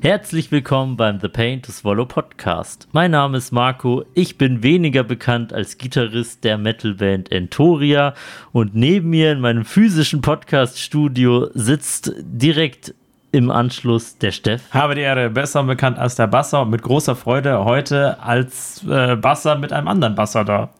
[0.00, 2.86] Herzlich willkommen beim The Pain to Swallow Podcast.
[2.92, 8.14] Mein Name ist Marco, ich bin weniger bekannt als Gitarrist der Metalband Entoria
[8.52, 12.94] und neben mir in meinem physischen Podcast-Studio sitzt direkt
[13.32, 14.62] im Anschluss der Steff.
[14.70, 19.16] Habe die Ehre, besser bekannt als der Basser und mit großer Freude heute als äh,
[19.16, 20.70] Basser mit einem anderen Basser da.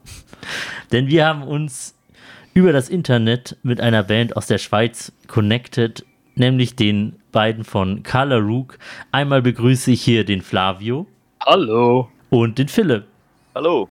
[0.93, 1.93] Denn wir haben uns
[2.53, 6.05] über das Internet mit einer Band aus der Schweiz connected,
[6.39, 8.77] nämlich den beiden von Carla Rook.
[9.11, 11.05] Einmal begrüße ich hier den Flavio.
[11.45, 12.09] Hallo.
[12.29, 13.05] Und den Philipp.
[13.53, 13.87] Hallo.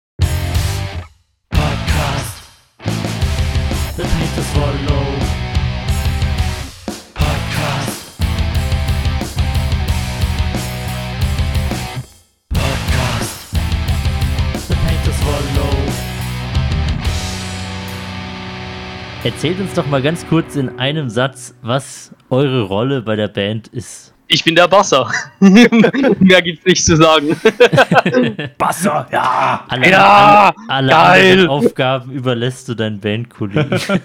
[19.29, 23.69] Erzählt uns doch mal ganz kurz in einem Satz, was eure Rolle bei der Band
[23.69, 24.15] ist.
[24.27, 25.13] Ich bin der Basser.
[25.41, 27.39] Mehr gibt's nicht zu sagen.
[28.59, 29.67] Basser, ja!
[29.69, 33.79] Alle, Ja, alle, alle Aufgaben überlässt du deinen Bandkollegen.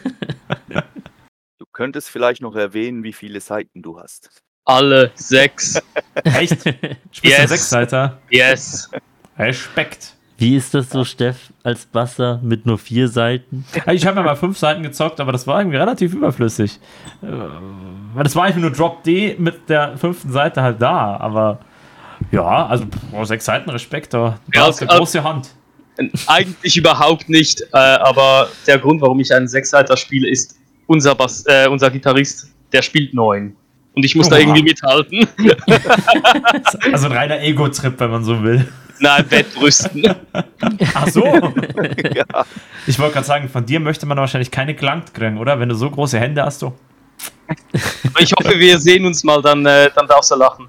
[1.57, 4.29] Du könntest vielleicht noch erwähnen, wie viele Seiten du hast.
[4.65, 5.81] Alle sechs.
[6.25, 6.63] Echt?
[7.11, 7.49] Spielst Yes.
[7.49, 8.19] Sechsseiter?
[8.29, 8.91] Yes.
[9.37, 10.12] Respekt.
[10.43, 13.63] Wie ist das so, Steff, als Basser mit nur vier Seiten?
[13.93, 16.79] Ich habe ja mal fünf Seiten gezockt, aber das war irgendwie relativ überflüssig.
[17.21, 17.27] Äh,
[18.13, 21.59] Weil das war einfach nur Drop D mit der fünften Seite halt da, aber
[22.29, 25.49] ja, also boah, sechs Seiten Respekt, da du Ja, hast eine also- große Hand.
[26.27, 30.57] Eigentlich überhaupt nicht, äh, aber der Grund, warum ich einen Sechsseiter spiele, ist
[30.87, 33.55] unser, Bass, äh, unser Gitarrist, der spielt neun.
[33.93, 34.41] Und ich muss da Oha.
[34.41, 35.25] irgendwie mithalten.
[36.91, 38.67] Also ein reiner Ego-Trip, wenn man so will.
[38.99, 40.03] Nein, Wettrüsten.
[40.93, 41.25] Ach so.
[42.13, 42.45] ja.
[42.87, 45.59] Ich wollte gerade sagen, von dir möchte man wahrscheinlich keine gelangt kriegen, oder?
[45.59, 46.73] Wenn du so große Hände hast, du.
[48.19, 50.67] Ich hoffe, wir sehen uns mal, dann, äh, dann darfst du lachen.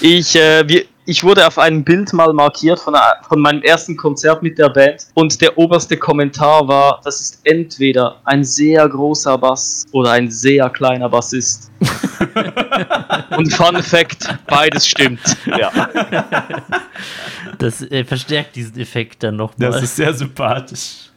[0.00, 3.96] Ich, äh, wir, ich wurde auf einem Bild mal markiert von, einer- von meinem ersten
[3.96, 9.36] Konzert mit der Band und der oberste Kommentar war, das ist entweder ein sehr großer
[9.38, 11.70] Bass oder ein sehr kleiner Bassist.
[13.36, 15.36] und Fun Fact, beides stimmt.
[15.46, 15.70] ja.
[17.58, 19.70] Das äh, verstärkt diesen Effekt dann nochmal.
[19.72, 21.10] Das ist sehr sympathisch.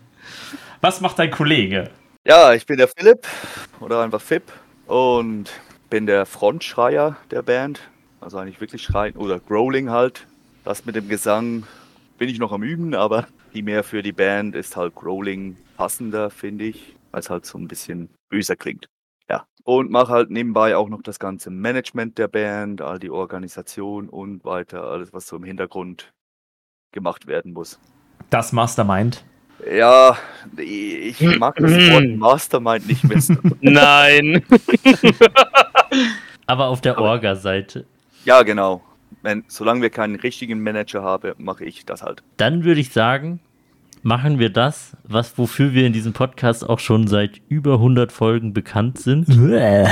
[0.82, 1.90] Was macht dein Kollege?
[2.26, 3.26] Ja, ich bin der Philipp
[3.80, 4.44] oder einfach Fip
[4.88, 5.46] und
[5.90, 7.80] bin der Frontschreier der Band.
[8.26, 10.26] Also eigentlich wirklich schreien oder Growling halt.
[10.64, 11.64] Das mit dem Gesang
[12.18, 16.66] bin ich noch am Üben, aber primär für die Band ist halt Growling passender, finde
[16.66, 18.90] ich, weil es halt so ein bisschen böser klingt.
[19.30, 24.10] Ja, und mache halt nebenbei auch noch das ganze Management der Band, all die Organisation
[24.10, 26.12] und weiter, alles was so im Hintergrund
[26.94, 27.80] gemacht werden muss.
[28.32, 29.24] Das Mastermind.
[29.72, 30.18] Ja,
[30.58, 33.38] ich mag das Wort Mastermind nicht missen.
[33.62, 34.44] Nein.
[36.48, 37.86] Aber auf der Orga-Seite.
[38.26, 38.82] Ja, genau.
[39.22, 42.24] Wenn, solange wir keinen richtigen Manager haben, mache ich das halt.
[42.38, 43.40] Dann würde ich sagen,
[44.02, 48.54] machen wir das, was wofür wir in diesem Podcast auch schon seit über 100 Folgen
[48.54, 49.28] bekannt sind.
[49.30, 49.88] Der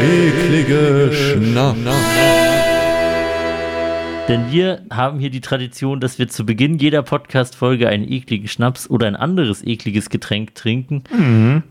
[0.00, 2.43] eklige Schnaps.
[4.26, 8.88] Denn wir haben hier die Tradition, dass wir zu Beginn jeder Podcast-Folge einen ekligen Schnaps
[8.88, 11.04] oder ein anderes ekliges Getränk trinken.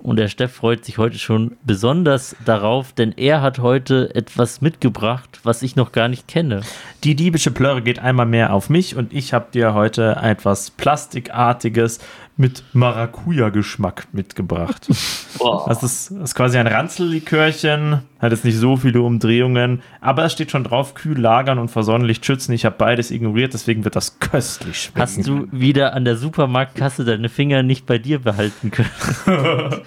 [0.04, 5.40] Und der Steff freut sich heute schon besonders darauf, denn er hat heute etwas mitgebracht,
[5.42, 6.62] was ich noch gar nicht kenne.
[7.04, 12.00] Die diebische Plörre geht einmal mehr auf mich und ich habe dir heute etwas Plastikartiges
[12.36, 14.88] mit Maracuja-Geschmack mitgebracht.
[15.38, 15.66] Boah.
[15.68, 20.34] Das ist, das ist quasi ein Ranzellikörchen, hat jetzt nicht so viele Umdrehungen, aber es
[20.34, 22.54] steht schon drauf, kühl lagern und vor Sonnenlicht schützen.
[22.54, 25.00] Ich habe beides ignoriert, deswegen wird das köstlich schmecken.
[25.02, 28.90] Hast du wieder an der Supermarktkasse deine Finger nicht bei dir behalten können?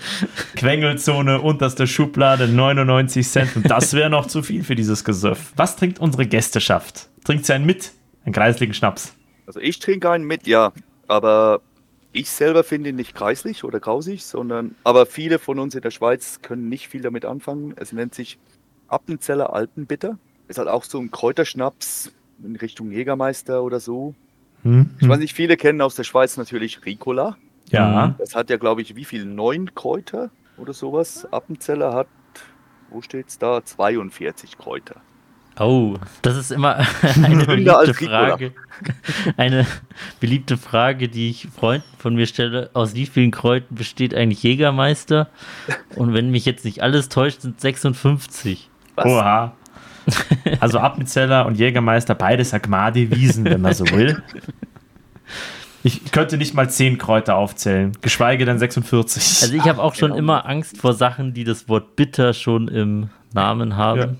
[0.56, 5.52] Quengelzone, unterste Schublade, 99 Cent und das wäre noch zu viel für dieses Gesöff.
[5.56, 7.08] Was trinkt unsere Gästeschaft?
[7.24, 7.92] Trinkt sie einen mit?
[8.24, 9.14] Einen kreisligen Schnaps.
[9.46, 10.72] Also ich trinke einen mit, ja,
[11.06, 11.60] aber
[12.16, 15.90] ich selber finde ihn nicht kreislich oder grausig, sondern aber viele von uns in der
[15.90, 17.74] Schweiz können nicht viel damit anfangen.
[17.76, 18.38] Es nennt sich
[18.88, 20.18] Appenzeller Alpenbitter.
[20.48, 24.14] Ist halt auch so ein Kräuterschnaps in Richtung Jägermeister oder so.
[24.62, 24.90] Hm?
[24.98, 27.36] Ich weiß nicht, viele kennen aus der Schweiz natürlich Ricola.
[27.70, 28.14] Ja.
[28.18, 29.26] Das hat ja, glaube ich, wie viel?
[29.26, 31.30] Neun Kräuter oder sowas.
[31.30, 32.08] Appenzeller hat,
[32.88, 33.62] wo steht's da?
[33.62, 35.02] 42 Kräuter.
[35.58, 36.76] Oh, das ist immer
[37.22, 37.94] eine beliebte.
[37.94, 38.52] Frage.
[39.36, 39.66] Eine
[40.20, 42.70] beliebte Frage, die ich Freunden von mir stelle.
[42.74, 45.28] Aus wie vielen Kräuten besteht eigentlich Jägermeister?
[45.94, 48.68] Und wenn mich jetzt nicht alles täuscht, sind 56.
[48.96, 49.06] Was?
[49.06, 49.52] Oha.
[50.60, 54.22] Also Appenzeller und Jägermeister, beides Agmade-Wiesen, wenn man so will.
[55.82, 59.42] Ich könnte nicht mal 10 Kräuter aufzählen, geschweige denn 46.
[59.42, 60.18] Also ich habe auch schon genau.
[60.18, 64.18] immer Angst vor Sachen, die das Wort bitter schon im Namen haben.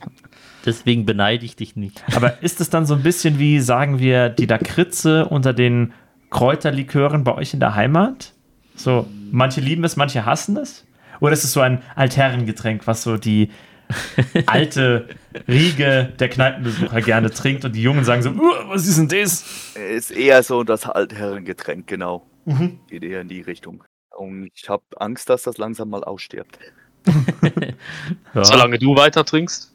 [0.66, 2.02] Deswegen beneide ich dich nicht.
[2.14, 5.92] Aber ist es dann so ein bisschen wie, sagen wir, die Lakritze unter den
[6.30, 8.32] Kräuterlikören bei euch in der Heimat?
[8.74, 10.84] So, manche lieben es, manche hassen es?
[11.20, 13.50] Oder ist es so ein Altherrengetränk, was so die
[14.46, 15.08] alte
[15.48, 19.44] Riege der Kneipenbesucher gerne trinkt und die Jungen sagen so, "Uh, was ist denn das?
[19.76, 22.26] Ist eher so das Altherrengetränk, genau.
[22.88, 23.84] Geht eher in die Richtung.
[24.16, 26.58] Und ich habe Angst, dass das langsam mal ausstirbt.
[28.34, 28.44] Ja.
[28.44, 29.72] Solange du weiter trinkst.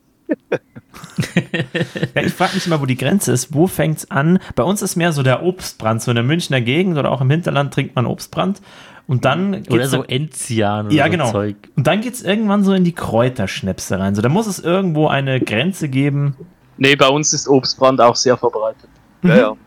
[2.15, 3.53] Ja, ich frage mich immer, wo die Grenze ist.
[3.53, 4.39] Wo fängt es an?
[4.55, 6.01] Bei uns ist mehr so der Obstbrand.
[6.01, 8.61] So in der Münchner Gegend oder auch im Hinterland trinkt man Obstbrand.
[9.07, 11.31] Und dann Oder so Enzian oder Ja, so genau.
[11.31, 11.55] Zeug.
[11.75, 14.15] Und dann geht es irgendwann so in die Kräuterschnäpse rein.
[14.15, 16.35] So, da muss es irgendwo eine Grenze geben.
[16.77, 18.89] Nee, bei uns ist Obstbrand auch sehr verbreitet.
[19.23, 19.57] Ja, ja.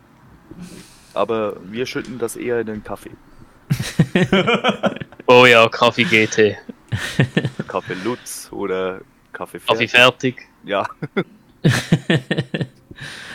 [1.13, 3.11] Aber wir schütten das eher in den Kaffee.
[5.27, 6.57] Oh ja, Kaffee GT.
[7.67, 9.01] Kaffee Lutz oder
[9.33, 10.49] Kaffee Kaffee Fertig.
[10.65, 10.87] Ja.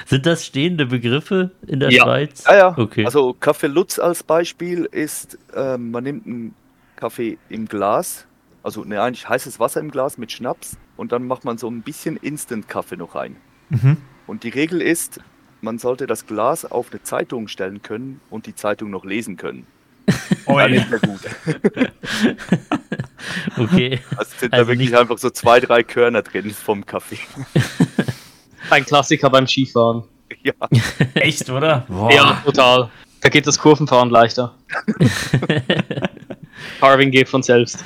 [0.05, 2.03] Sind das stehende Begriffe in der Ja.
[2.03, 2.43] Schweiz?
[2.45, 2.77] Ja, ja.
[2.77, 3.05] Okay.
[3.05, 6.55] Also Kaffee Lutz als Beispiel ist, ähm, man nimmt einen
[6.95, 8.25] Kaffee im Glas,
[8.63, 11.81] also ne, eigentlich heißes Wasser im Glas mit Schnaps und dann macht man so ein
[11.81, 13.35] bisschen Instant-Kaffee noch rein.
[13.69, 13.97] Mhm.
[14.27, 15.19] Und die Regel ist,
[15.61, 19.67] man sollte das Glas auf eine Zeitung stellen können und die Zeitung noch lesen können.
[20.45, 20.81] Oh, Dann ja.
[20.81, 21.19] ist gut.
[23.57, 23.99] okay.
[24.17, 27.19] Also sind Also da wirklich nicht- einfach so zwei, drei Körner drin vom Kaffee.
[28.69, 30.03] Ein Klassiker beim Skifahren.
[30.43, 30.53] ja.
[31.15, 31.85] Echt, oder?
[31.87, 32.11] Boah.
[32.11, 32.89] Ja, total.
[33.21, 34.55] Da geht das Kurvenfahren leichter.
[36.79, 37.83] Carving geht von selbst.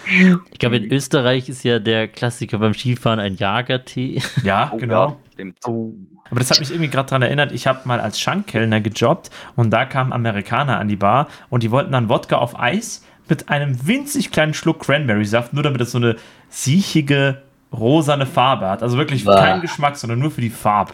[0.51, 4.21] Ich glaube, in Österreich ist ja der Klassiker beim Skifahren ein Jagertee.
[4.43, 5.07] Ja, Oh, genau.
[5.09, 5.57] Ja, stimmt.
[5.65, 9.71] Aber das hat mich irgendwie gerade daran erinnert, ich habe mal als Schankkellner gejobbt und
[9.71, 13.87] da kamen Amerikaner an die Bar und die wollten dann Wodka auf Eis mit einem
[13.87, 16.17] winzig kleinen Schluck Cranberry-Saft, nur damit es so eine
[16.49, 17.41] siechige,
[17.71, 18.83] rosane Farbe hat.
[18.83, 19.39] Also wirklich Bah.
[19.43, 20.93] kein Geschmack, sondern nur für die Farbe.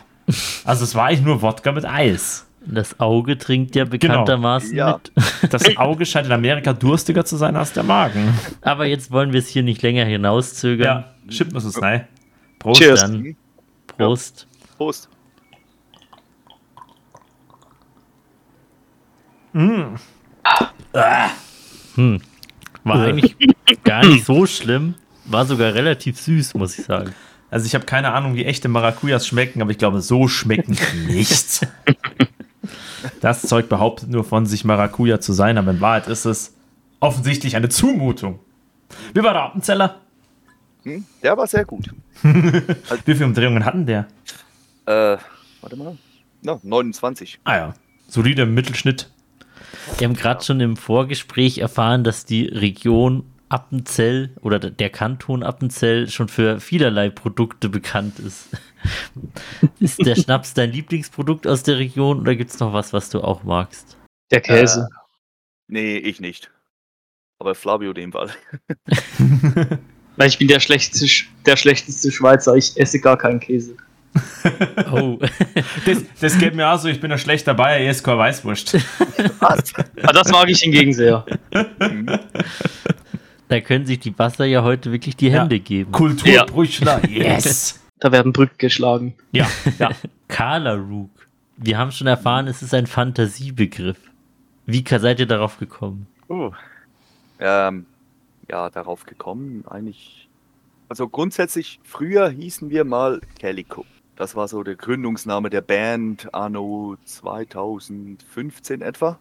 [0.63, 2.45] Also es war eigentlich nur Wodka mit Eis.
[2.65, 4.93] Das Auge trinkt ja bekanntermaßen Ja.
[4.93, 5.11] mit.
[5.51, 8.33] Das Auge scheint in Amerika durstiger zu sein als der Magen.
[8.61, 11.03] Aber jetzt wollen wir es hier nicht länger hinauszögern.
[11.27, 12.07] Ja, schippen muss es rein.
[12.57, 12.79] Prost.
[12.81, 13.01] Cheers.
[13.01, 13.35] Dann
[13.97, 14.47] Prost.
[14.77, 15.09] Prost.
[21.95, 22.21] Hm.
[22.83, 23.35] War eigentlich
[23.83, 24.95] gar nicht so schlimm.
[25.25, 27.13] War sogar relativ süß, muss ich sagen.
[27.51, 31.13] Also ich habe keine Ahnung, wie echte Maracujas schmecken, aber ich glaube, so schmecken die
[31.13, 31.67] nicht.
[33.21, 36.53] Das Zeug behauptet nur von sich Maracuja zu sein, aber in Wahrheit ist es
[36.99, 38.39] offensichtlich eine Zumutung.
[39.13, 40.01] Wie war der Appenzeller?
[40.83, 41.05] Hm?
[41.23, 41.89] Der war sehr gut.
[42.23, 44.07] Wie viele Umdrehungen hatten der?
[44.85, 45.17] Äh,
[45.61, 45.97] warte mal.
[46.41, 47.39] Na, 29.
[47.43, 47.73] Ah ja,
[48.07, 49.09] solide Mittelschnitt.
[49.97, 56.07] Wir haben gerade schon im Vorgespräch erfahren, dass die Region Appenzell oder der Kanton Appenzell
[56.07, 58.49] schon für vielerlei Produkte bekannt ist.
[59.79, 63.21] ist der Schnaps dein Lieblingsprodukt aus der Region oder gibt es noch was, was du
[63.21, 63.97] auch magst?
[64.31, 64.87] Der Käse.
[65.67, 66.51] Nee, ich nicht.
[67.39, 68.29] Aber Flavio dem Fall.
[70.17, 72.55] Weil ich bin der schlechteste, Sch- der schlechteste Schweizer.
[72.55, 73.77] Ich esse gar keinen Käse.
[74.91, 75.19] Oh,
[75.85, 78.73] Das, das geht mir auch so, ich bin ein schlechter Bayer, ESK Weißwurst.
[79.39, 79.73] Was?
[80.01, 81.25] Aber das mag ich hingegen sehr.
[83.47, 85.41] da können sich die Basser ja heute wirklich die Ja.
[85.41, 85.91] Hände geben.
[85.91, 87.79] Kulturbrüchler, yes!
[87.99, 89.13] Da werden Brücken geschlagen.
[89.31, 89.47] Ja,
[89.77, 89.91] ja.
[90.29, 91.11] Kala Rook.
[91.57, 93.97] Wir haben schon erfahren, es ist ein Fantasiebegriff.
[94.65, 96.07] Wie seid ihr darauf gekommen?
[96.29, 96.51] Oh.
[97.39, 97.85] Ähm,
[98.49, 100.29] ja, darauf gekommen, eigentlich.
[100.87, 103.85] Also grundsätzlich, früher hießen wir mal Calico.
[104.19, 109.17] Das war so der Gründungsname der Band anno 2015 etwa.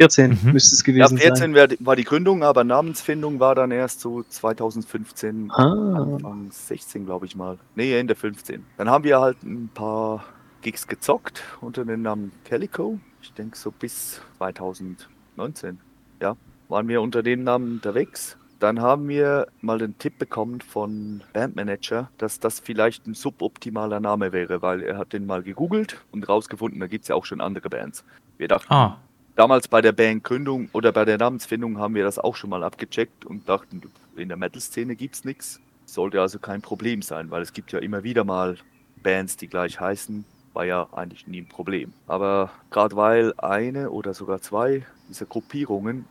[0.00, 0.52] 14 Mhm.
[0.52, 1.76] müsste es Ja, gewesen 14 sein.
[1.78, 5.62] war die Gründung, aber Namensfindung war dann erst so 2015, Ah,
[5.94, 7.58] Anfang 16, glaube ich mal.
[7.76, 8.64] Nee, Ende 15.
[8.76, 10.24] Dann haben wir halt ein paar
[10.62, 12.98] Gigs gezockt unter dem Namen Calico.
[13.22, 15.78] Ich denke so bis 2019.
[16.20, 16.36] Ja,
[16.68, 18.36] waren wir unter dem Namen unterwegs.
[18.60, 24.32] Dann haben wir mal den Tipp bekommen von Bandmanager, dass das vielleicht ein suboptimaler Name
[24.32, 27.40] wäre, weil er hat den mal gegoogelt und rausgefunden, da gibt es ja auch schon
[27.40, 28.04] andere Bands.
[28.38, 28.98] Wir dachten, Ah,
[29.36, 33.24] damals bei der Bandgründung oder bei der Namensfindung haben wir das auch schon mal abgecheckt
[33.24, 33.82] und dachten,
[34.16, 35.60] in der Metal-Szene gibt es nichts.
[35.86, 38.56] Sollte also kein Problem sein, weil es gibt ja immer wieder mal
[39.02, 40.24] Bands, die gleich heißen.
[40.52, 41.92] War ja eigentlich nie ein Problem.
[42.06, 46.06] Aber gerade weil eine oder sogar zwei dieser Gruppierungen,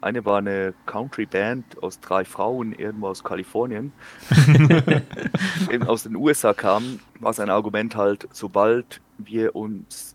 [0.00, 3.92] eine war eine Country-Band aus drei Frauen irgendwo aus Kalifornien,
[5.86, 10.14] aus den USA kamen, war sein Argument halt, sobald wir uns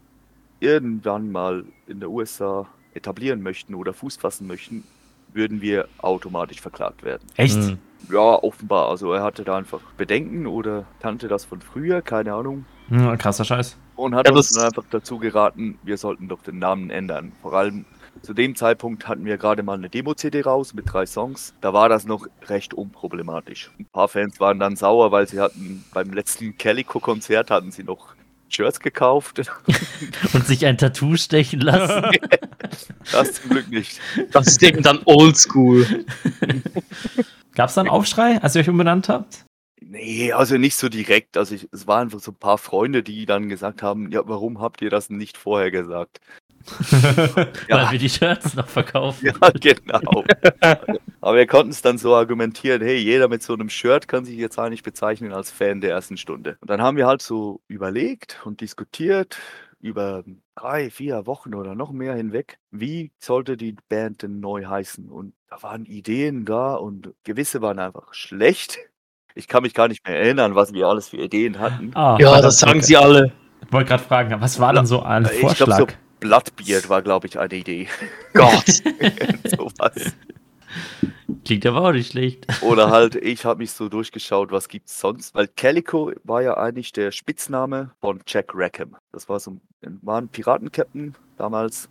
[0.59, 4.83] irgendwann mal in der USA etablieren möchten oder Fuß fassen möchten,
[5.33, 7.27] würden wir automatisch verklagt werden.
[7.35, 7.55] Echt?
[7.55, 7.77] Hm.
[8.09, 8.89] Ja, offenbar.
[8.89, 12.65] Also er hatte da einfach Bedenken oder kannte das von früher, keine Ahnung.
[12.89, 13.77] Hm, krasser Scheiß.
[13.95, 17.31] Und hat Ja, uns dann einfach dazu geraten, wir sollten doch den Namen ändern.
[17.41, 17.85] Vor allem
[18.21, 21.53] zu dem Zeitpunkt hatten wir gerade mal eine Demo-CD raus mit drei Songs.
[21.61, 23.71] Da war das noch recht unproblematisch.
[23.79, 28.15] Ein paar Fans waren dann sauer, weil sie hatten beim letzten Calico-Konzert hatten sie noch
[28.49, 29.41] Shirts gekauft.
[30.33, 32.11] Und sich ein Tattoo stechen lassen.
[33.11, 33.99] Das zum Glück nicht.
[34.31, 35.85] Das ist eben dann oldschool.
[37.53, 39.45] Gab es da einen Aufschrei, als ihr euch umbenannt habt?
[39.81, 41.37] Nee, also nicht so direkt.
[41.37, 44.61] Also ich, es waren einfach so ein paar Freunde, die dann gesagt haben, ja, warum
[44.61, 46.21] habt ihr das nicht vorher gesagt?
[47.69, 49.31] Weil wir die Shirts noch verkaufen.
[49.41, 50.23] Ja, genau.
[51.21, 54.37] Aber wir konnten es dann so argumentieren, hey, jeder mit so einem Shirt kann sich
[54.37, 56.57] jetzt eigentlich bezeichnen als Fan der ersten Stunde.
[56.61, 59.37] Und dann haben wir halt so überlegt und diskutiert
[59.79, 60.23] über
[60.55, 65.09] drei, vier Wochen oder noch mehr hinweg, wie sollte die Band denn neu heißen?
[65.09, 68.77] Und da waren Ideen da und gewisse waren einfach schlecht.
[69.35, 71.91] Ich kann mich gar nicht mehr erinnern, was wir alles für Ideen hatten.
[71.95, 73.33] Ah, Ja, das sagen sie alle.
[73.65, 75.79] Ich wollte gerade fragen, was war denn so ein Ich Vorschlag?
[75.79, 75.87] so
[76.23, 77.87] Bloodbeard war, glaube ich, eine Idee.
[78.33, 78.65] Gott.
[79.43, 80.13] Sowas.
[81.43, 82.47] Klingt aber auch nicht schlecht.
[82.63, 85.35] Oder halt, ich habe mich so durchgeschaut, was gibt's sonst?
[85.35, 88.95] Weil Calico war ja eigentlich der Spitzname von Jack Rackham.
[89.11, 89.51] Das war so
[89.81, 91.89] ein, war ein Piratenkapitän damals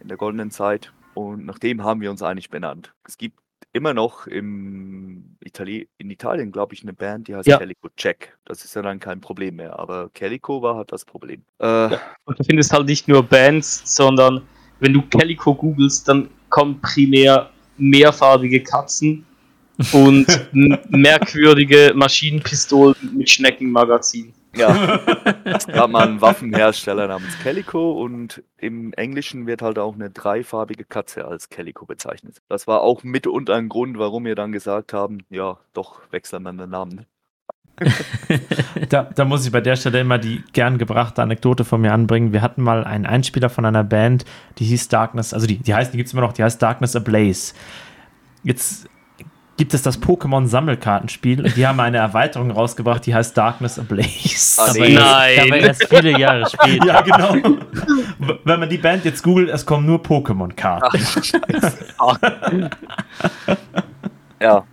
[0.00, 0.90] in der goldenen Zeit.
[1.12, 2.94] Und nach dem haben wir uns eigentlich benannt.
[3.06, 3.38] Es gibt
[3.72, 7.58] immer noch im Itali in Italien, glaube ich, eine Band, die heißt Ja.
[7.58, 8.36] Calico Jack.
[8.44, 9.78] Das ist ja dann kein Problem mehr.
[9.78, 11.42] Aber Calico war halt das Problem.
[11.58, 14.42] Äh, Und du findest halt nicht nur Bands, sondern
[14.80, 19.24] wenn du Calico googelst, dann kommen primär mehrfarbige Katzen
[19.92, 20.26] und
[20.90, 24.32] merkwürdige Maschinenpistolen mit Schneckenmagazin.
[24.56, 25.00] Ja,
[25.44, 30.84] es gab mal einen Waffenhersteller namens Calico und im Englischen wird halt auch eine dreifarbige
[30.84, 32.42] Katze als Calico bezeichnet.
[32.48, 36.52] Das war auch mitunter ein Grund, warum wir dann gesagt haben, ja, doch wechseln wir
[36.52, 37.06] den Namen.
[38.88, 42.32] Da, da muss ich bei der Stelle immer die gern gebrachte Anekdote von mir anbringen.
[42.32, 44.24] Wir hatten mal einen Einspieler von einer Band,
[44.58, 46.94] die hieß Darkness, also die, die heißt, die gibt es immer noch, die heißt Darkness
[46.94, 47.54] Ablaze.
[48.42, 48.88] Jetzt
[49.56, 54.60] gibt es das Pokémon-Sammelkartenspiel und die haben eine Erweiterung rausgebracht, die heißt Darkness Ablaze.
[54.60, 54.94] Aber nee.
[54.94, 55.40] Nein.
[55.40, 56.86] aber erst viele Jahre später.
[56.86, 57.36] Ja, genau.
[58.44, 60.98] Wenn man die Band jetzt googelt, es kommen nur Pokémon-Karten.
[64.40, 64.64] Ja.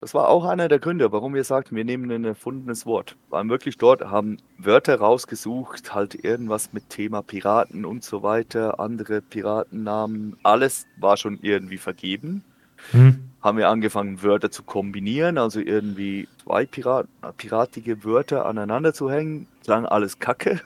[0.00, 3.16] Das war auch einer der Gründe, warum wir sagten, wir nehmen ein erfundenes Wort.
[3.30, 9.20] Waren wirklich dort, haben Wörter rausgesucht, halt irgendwas mit Thema Piraten und so weiter, andere
[9.22, 12.42] Piratennamen, alles war schon irgendwie vergeben.
[12.90, 13.31] Hm.
[13.42, 19.48] Haben wir angefangen, Wörter zu kombinieren, also irgendwie zwei Pirat piratige Wörter aneinander zu hängen.
[19.64, 20.60] Klang alles kacke.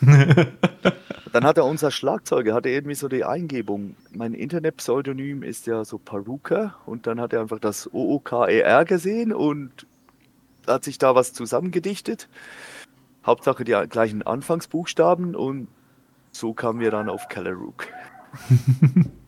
[1.32, 3.94] Dann hatte unser Schlagzeuger hatte irgendwie so die Eingebung.
[4.12, 9.86] Mein Internetpseudonym ist ja so Paruka und dann hat er einfach das OOKER gesehen und
[10.66, 12.28] hat sich da was zusammengedichtet.
[13.26, 15.68] Hauptsache die gleichen Anfangsbuchstaben und
[16.32, 17.86] so kamen wir dann auf Kellerrook.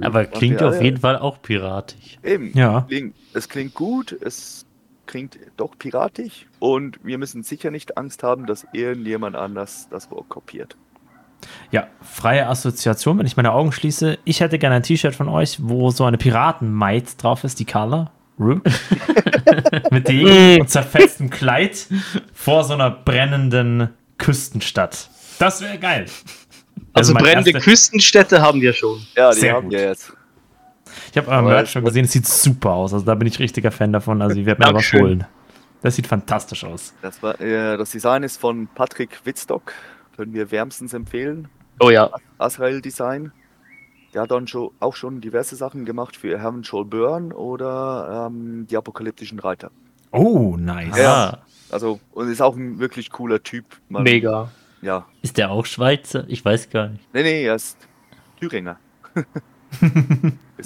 [0.00, 0.82] Aber klingt Ja, auf ja.
[0.82, 2.18] jeden Fall auch piratisch.
[2.22, 2.56] Eben.
[2.56, 2.82] Ja.
[2.88, 4.66] Klingt, es klingt gut, es
[5.06, 10.28] klingt doch piratisch und wir müssen sicher nicht Angst haben, dass irgendjemand anders das Wort
[10.28, 10.76] kopiert.
[11.70, 14.18] Ja, freie Assoziation, wenn ich meine Augen schließe.
[14.24, 18.10] Ich hätte gerne ein T-Shirt von euch, wo so eine Piraten-Maid drauf ist, die Color.
[18.38, 18.62] Rook.
[19.90, 21.86] Mit dem und zerfetztem Kleid
[22.32, 25.10] vor so einer brennenden Küstenstadt.
[25.38, 26.06] Das wäre geil.
[26.92, 29.00] Also, mein brennende erster- Küstenstädte haben wir schon.
[29.16, 29.72] Ja, die Sehr haben gut.
[29.72, 30.12] wir jetzt.
[31.12, 32.92] Ich habe euer Aber Merch schon gesehen, es sieht super aus.
[32.92, 34.20] Also da bin ich richtiger Fan davon.
[34.22, 35.24] Also ich werde mir da was holen.
[35.82, 36.92] Das sieht fantastisch aus.
[37.00, 39.72] Das, war, äh, das Design ist von Patrick Wittstock,
[40.16, 41.48] können wir wärmstens empfehlen.
[41.78, 42.10] Oh ja.
[42.38, 43.32] Azrael Design.
[44.12, 48.66] Der hat dann schon, auch schon diverse Sachen gemacht für Heaven Shall Burn oder ähm,
[48.68, 49.70] die apokalyptischen Reiter.
[50.10, 50.98] Oh, nice.
[50.98, 51.30] Ja.
[51.30, 51.38] Ah,
[51.70, 53.64] Also, und ist auch ein wirklich cooler Typ.
[53.88, 54.50] Man- Mega.
[54.82, 55.06] Ja.
[55.22, 56.24] ist der auch Schweizer?
[56.28, 57.02] Ich weiß gar nicht.
[57.12, 57.76] Nee, nee, er ist
[58.40, 58.78] Thüringer.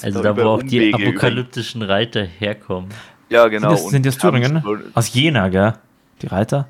[0.02, 2.88] Also da, wo auch die Umwege über- apokalyptischen Reiter herkommen.
[3.28, 3.74] Ja, genau.
[3.74, 4.62] Sind das, sind die aus Thüringen?
[4.62, 5.74] Shall- Aus Jena, gell?
[6.22, 6.68] Die Reiter?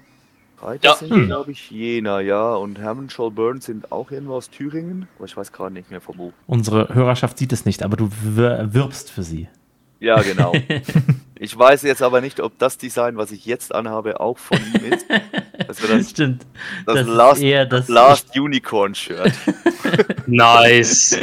[0.60, 0.94] Reiter Ja.
[0.96, 1.26] sind, Hm.
[1.26, 2.54] glaube ich, Jena, ja.
[2.54, 5.08] Und Hermann Scholl Burn sind auch irgendwo aus Thüringen.
[5.16, 6.32] Aber ich weiß gerade nicht mehr von wo.
[6.46, 9.48] Unsere Hörerschaft sieht es nicht, aber du wir- wirbst für sie.
[10.00, 10.52] Ja, genau.
[11.44, 14.92] ich weiß jetzt aber nicht, ob das Design, was ich jetzt anhabe, auch von ihm
[14.92, 15.06] ist.
[15.68, 16.46] Das wäre das, Stimmt.
[16.86, 17.88] das, Das, Last, ist eher das.
[17.88, 19.32] Last Unicorn Shirt.
[20.26, 21.18] Nice.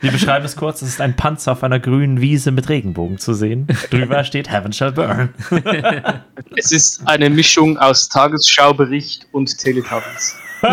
[0.00, 3.32] Wir beschreiben es kurz: Es ist ein Panzer auf einer grünen Wiese mit Regenbogen zu
[3.32, 3.68] sehen.
[3.90, 5.32] Drüber steht Heaven Shall Burn.
[6.56, 10.36] es ist eine Mischung aus Tagesschaubericht und Teletubbies.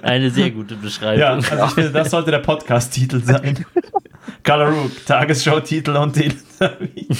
[0.00, 1.20] Eine sehr gute Beschreibung.
[1.20, 3.66] Ja, also ich finde, das sollte der Podcast-Titel sein.
[4.44, 7.08] Color Rook, Tagesschau-Titel und Teletherapie.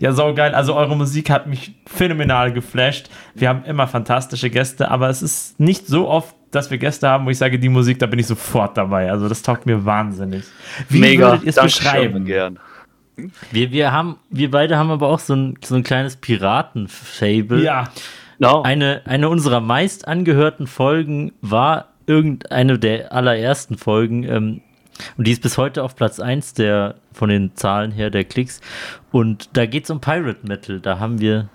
[0.00, 0.54] Ja, so geil.
[0.54, 3.08] Also eure Musik hat mich phänomenal geflasht.
[3.34, 7.26] Wir haben immer fantastische Gäste, aber es ist nicht so oft, dass wir Gäste haben,
[7.26, 9.10] wo ich sage, die Musik, da bin ich sofort dabei.
[9.10, 10.44] Also das taugt mir wahnsinnig.
[10.88, 12.24] Wie Mega, würdet ihr es beschreiben?
[12.26, 12.60] Gern.
[13.50, 17.64] Wir, wir, haben, wir beide haben aber auch so ein, so ein kleines Piraten-Fable.
[17.64, 17.88] Ja,
[18.38, 18.62] No.
[18.62, 24.24] Eine, eine unserer meist angehörten Folgen war irgendeine der allerersten Folgen.
[24.24, 24.60] Ähm,
[25.16, 28.60] und die ist bis heute auf Platz 1 der, von den Zahlen her der Klicks.
[29.12, 30.80] Und da geht es um Pirate Metal.
[30.80, 31.48] Da haben wir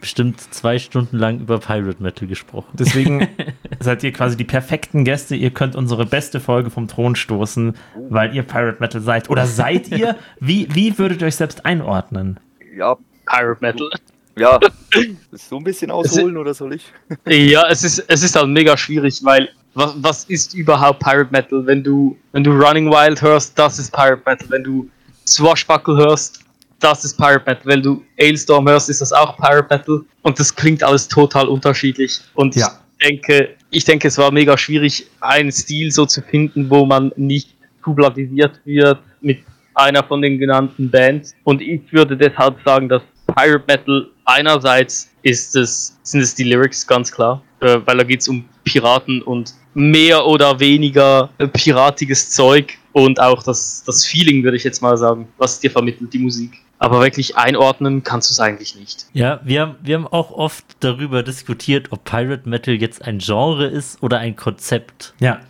[0.00, 2.70] bestimmt zwei Stunden lang über Pirate Metal gesprochen.
[2.72, 3.28] deswegen
[3.80, 5.36] seid ihr quasi die perfekten Gäste.
[5.36, 7.76] Ihr könnt unsere beste Folge vom Thron stoßen,
[8.08, 9.28] weil ihr Pirate Metal seid.
[9.30, 10.16] Oder seid ihr?
[10.40, 12.40] Wie, wie würdet ihr euch selbst einordnen?
[12.76, 13.90] Ja, Pirate Metal.
[14.36, 14.58] ja.
[15.32, 16.92] so ein bisschen ausholen oder soll ich?
[17.26, 21.64] Ja, es ist, es ist halt mega schwierig, weil was, was ist überhaupt Pirate Metal?
[21.66, 24.46] Wenn du, wenn du Running Wild hörst, das ist Pirate Metal.
[24.50, 24.88] Wenn du
[25.26, 26.40] Swashbuckle hörst,
[26.80, 27.62] das ist Pirate Metal.
[27.66, 30.00] Wenn du Ailstorm hörst, ist das auch Pirate Metal.
[30.22, 32.20] Und das klingt alles total unterschiedlich.
[32.34, 32.80] Und Ja.
[32.98, 37.12] ich denke, ich denke, es war mega schwierig, einen Stil so zu finden, wo man
[37.16, 39.38] nicht kublatisiert wird mit
[39.74, 41.34] einer von den genannten Bands.
[41.44, 43.02] Und ich würde deshalb sagen, dass
[43.34, 48.20] Pirate Metal einerseits ist es, sind es die Lyrics ganz klar, äh, weil da geht
[48.20, 54.42] es um Piraten und mehr oder weniger äh, piratiges Zeug und auch das, das Feeling,
[54.42, 56.52] würde ich jetzt mal sagen, was dir vermittelt, die Musik.
[56.78, 59.06] Aber wirklich einordnen kannst du es eigentlich nicht.
[59.12, 63.66] Ja, wir haben, wir haben auch oft darüber diskutiert, ob Pirate Metal jetzt ein Genre
[63.66, 65.12] ist oder ein Konzept.
[65.20, 65.40] Ja,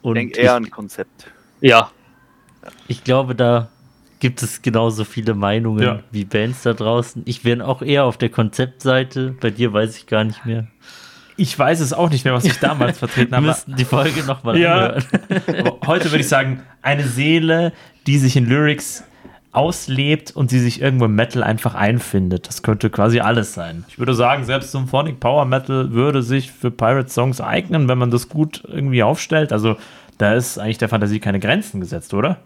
[0.00, 1.30] Ich Und denke ich, eher ein Konzept.
[1.62, 1.90] Ja,
[2.86, 3.68] ich glaube, da
[4.20, 6.00] gibt es genauso viele Meinungen Ja.
[6.10, 7.22] wie Bands da draußen.
[7.24, 9.34] Ich wäre auch eher auf der Konzeptseite.
[9.40, 10.66] Bei dir weiß ich gar nicht mehr.
[11.38, 13.46] Ich weiß es auch nicht mehr, was ich damals vertreten Wir habe.
[13.46, 14.74] müssten die Folge nochmal Ja.
[14.74, 15.04] anhören.
[15.60, 17.72] Aber heute würde ich sagen, eine Seele,
[18.06, 19.04] die sich in Lyrics
[19.52, 22.46] auslebt und die sich irgendwo im Metal einfach einfindet.
[22.48, 23.84] Das könnte quasi alles sein.
[23.88, 28.10] Ich würde sagen, selbst Symphonic Power Metal würde sich für Pirate Songs eignen, wenn man
[28.10, 29.52] das gut irgendwie aufstellt.
[29.52, 29.76] Also
[30.18, 32.38] da ist eigentlich der Fantasie keine Grenzen gesetzt, oder?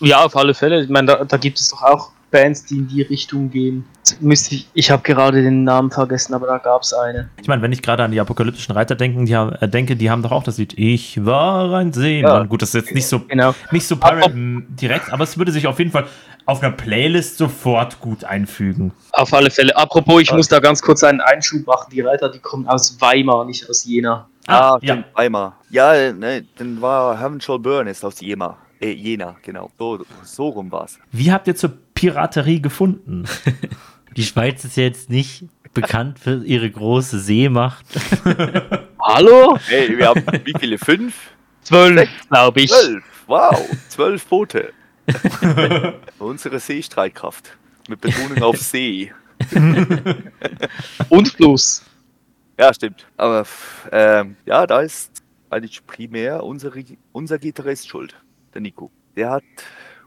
[0.00, 0.82] ja, auf alle Fälle.
[0.82, 3.84] Ich meine, da, da gibt es doch auch Bands, die in die Richtung gehen.
[4.12, 7.30] Jetzt Müsste ich, ich habe gerade den Namen vergessen, aber da gab es eine.
[7.40, 10.10] Ich meine, wenn ich gerade an die apokalyptischen Reiter denken, die haben, äh, denke, die
[10.10, 12.42] haben doch auch das Lied Ich war ein Seemann.
[12.42, 12.44] Ja.
[12.44, 13.54] Gut, das ist jetzt nicht so Genau.
[13.70, 16.06] nicht so Pirate m, direkt, aber es würde sich auf jeden Fall
[16.44, 18.92] auf einer Playlist sofort gut einfügen.
[19.12, 19.76] Auf alle Fälle.
[19.76, 21.88] Apropos, ich muss da ganz kurz einen Einschub machen.
[21.92, 24.28] Die Reiter, die kommen aus Weimar, nicht aus Jena.
[24.46, 24.94] Ah, ja.
[24.94, 25.56] stimmt, Weimar.
[25.70, 28.58] Ja, ne, dann war Heaven Shall Burn ist aus Jena.
[28.80, 29.70] Äh, Jena, genau.
[29.78, 30.98] So, so rum war's.
[31.12, 33.24] Wie habt ihr zur Piraterie gefunden?
[34.16, 37.86] Die Schweiz ist ja jetzt nicht bekannt für ihre große Seemacht.
[39.00, 39.58] Hallo?
[39.66, 40.76] Hey, wir haben wie viele?
[40.76, 41.14] Fünf?
[41.62, 42.70] Zwölf, glaube ich.
[42.70, 43.04] Zwölf.
[43.26, 44.72] Wow, zwölf Boote.
[46.18, 47.56] Unsere Seestreitkraft.
[47.88, 49.12] Mit Betonung auf See.
[51.08, 51.82] Und Fluss.
[52.58, 53.06] Ja, stimmt.
[53.16, 53.46] Aber
[53.90, 56.70] ähm, ja, da ist eigentlich primär unser,
[57.12, 58.14] unser Gitarrist schuld,
[58.52, 58.90] der Nico.
[59.16, 59.44] Der hat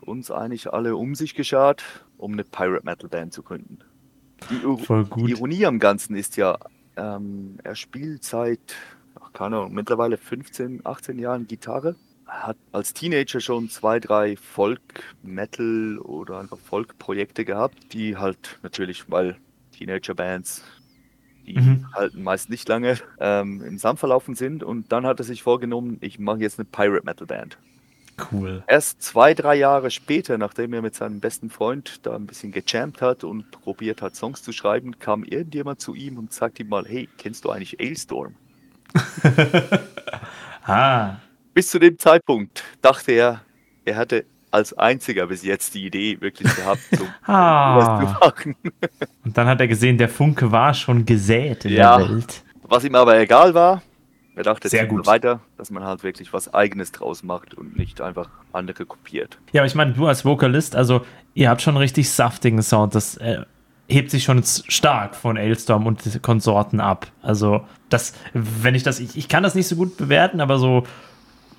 [0.02, 1.84] uns eigentlich alle um sich geschart,
[2.18, 3.80] um eine Pirate Metal Band zu gründen.
[4.50, 5.28] Die, Ir- Voll gut.
[5.28, 6.58] die Ironie am Ganzen ist ja,
[6.98, 8.76] ähm, er spielt seit,
[9.20, 11.96] ach, keine Ahnung, mittlerweile 15, 18 Jahren Gitarre.
[12.28, 19.38] Hat als Teenager schon zwei, drei Folk-Metal oder einfach Folk-Projekte gehabt, die halt natürlich, weil
[19.78, 20.64] Teenager-Bands,
[21.46, 21.86] die Mhm.
[21.94, 24.64] halten meist nicht lange, ähm, im Sand verlaufen sind.
[24.64, 27.58] Und dann hat er sich vorgenommen, ich mache jetzt eine Pirate Metal Band.
[28.32, 28.64] Cool.
[28.68, 33.02] Erst zwei, drei Jahre später, nachdem er mit seinem besten Freund da ein bisschen gejammt
[33.02, 36.86] hat und probiert hat, Songs zu schreiben, kam irgendjemand zu ihm und sagte ihm mal,
[36.88, 38.36] hey, kennst du eigentlich Ailstorm?
[40.68, 41.18] Ah,
[41.54, 43.42] Bis zu dem Zeitpunkt dachte er,
[43.86, 48.18] er hatte als einziger bis jetzt die Idee wirklich gehabt, so was zu ah.
[48.20, 48.56] machen.
[49.24, 51.98] Und dann hat er gesehen, der Funke war schon gesät in Ja.
[52.00, 52.44] der Welt.
[52.64, 53.84] Was ihm aber egal war,
[54.36, 55.06] er dachte Sehr gut.
[55.08, 59.38] weiter, dass man halt wirklich was Eigenes draus macht und nicht einfach andere kopiert.
[59.54, 62.96] Ja, aber ich meine, du als Vokalist, also ihr habt schon richtig saftigen Sound.
[62.96, 63.44] Das äh,
[63.88, 67.08] hebt sich schon stark von Ailstorm und Konsorten ab.
[67.22, 70.84] Also, das, wenn ich das, ich, ich kann das nicht so gut bewerten, aber so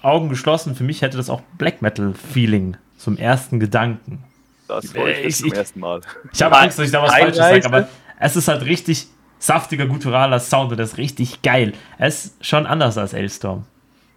[0.02, 4.22] Augen geschlossen, für mich hätte das auch Black Metal-Feeling zum ersten Gedanken.
[4.68, 6.00] Das wollte ich Ich- jetzt zum ich- ersten Mal.
[6.32, 9.06] Ich habe Angst, dass ich da was Falsches sage, aber es ist halt richtig
[9.38, 11.72] saftiger, gutturaler Sound und das ist richtig geil.
[11.98, 13.64] Es ist schon anders als Ailstorm.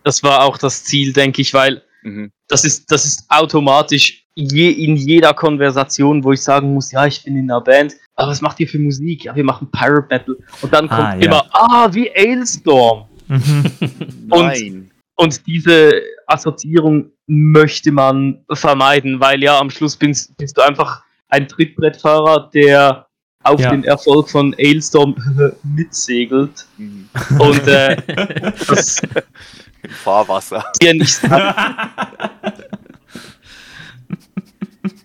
[0.03, 2.31] Das war auch das Ziel, denke ich, weil Mhm.
[2.47, 7.21] das ist, das ist automatisch je, in jeder Konversation, wo ich sagen muss, ja, ich
[7.25, 9.25] bin in einer Band, aber was macht ihr für Musik?
[9.25, 10.37] Ja, wir machen Pirate Metal.
[10.61, 11.25] Und dann kommt Ah, ja.
[11.25, 13.05] immer, ah, wie Ailstorm.
[14.27, 14.91] Nein.
[15.15, 21.47] Und diese Assoziierung möchte man vermeiden, weil ja am Schluss bist, bist du einfach ein
[21.47, 23.07] Trittbrettfahrer, der
[23.43, 23.71] auf Ja.
[23.71, 25.15] den Erfolg von Ailstorm
[25.63, 26.65] mitsegelt.
[26.77, 27.09] Mhm.
[27.39, 27.95] Und äh,
[28.67, 28.99] das
[29.81, 30.63] Im Fahrwasser.
[30.81, 31.21] wir nicht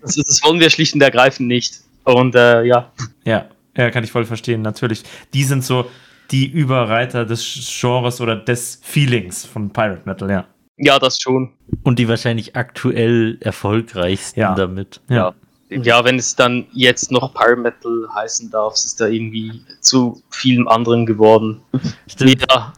[0.02, 1.80] das, das wollen wir schlicht und ergreifend nicht.
[2.04, 2.92] Und äh, ja,
[3.24, 5.02] Ja, ja, kann ich voll verstehen, natürlich.
[5.32, 5.90] Die sind so
[6.30, 7.42] die Überreiter des
[7.80, 10.44] Genres oder des Feelings von Pirate Metal, ja.
[10.76, 11.52] ja, das schon.
[11.82, 14.54] Und die wahrscheinlich aktuell erfolgreichen Ja.
[14.54, 15.00] damit.
[15.08, 15.34] Ja.
[15.70, 20.68] Ja, wenn es dann jetzt noch Pyro Metal heißen darf, ist da irgendwie zu vielem
[20.68, 21.60] anderen geworden.
[22.06, 22.44] Stimmt.
[22.50, 22.72] Ja,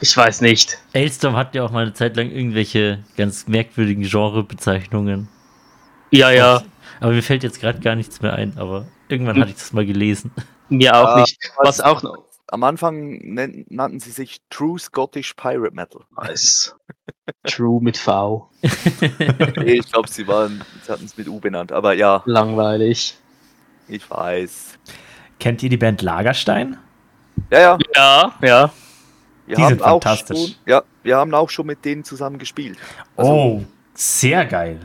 [0.00, 0.78] ich weiß nicht.
[0.94, 5.28] Ailstorm hat ja auch mal eine Zeit lang irgendwelche ganz merkwürdigen Genrebezeichnungen.
[6.10, 6.62] Ja, ja,
[7.00, 9.86] Aber mir fällt jetzt gerade gar nichts mehr ein, aber irgendwann hatte ich das mal
[9.86, 10.30] gelesen.
[10.68, 11.38] mir auch Ja, nicht.
[11.58, 13.18] Was auch noch Am Anfang
[13.68, 16.02] nannten sie sich True Scottish Pirate Metal.
[16.30, 16.76] ist
[17.44, 18.50] True mit V.
[19.56, 21.72] Nee, ich glaube, sie waren, sie hatten es mit U benannt.
[21.72, 23.16] Aber ja, Langweilig.
[23.88, 24.78] ich weiß.
[25.40, 26.76] Kennt ihr die Band Lagerstein?
[27.50, 27.78] Ja, ja.
[27.94, 28.72] Ja, ja.
[29.46, 30.38] Wir Die haben sind auch fantastisch.
[30.38, 32.78] Schon, ja, wir haben auch schon mit denen zusammen gespielt.
[33.16, 34.80] Also, oh, sehr geil.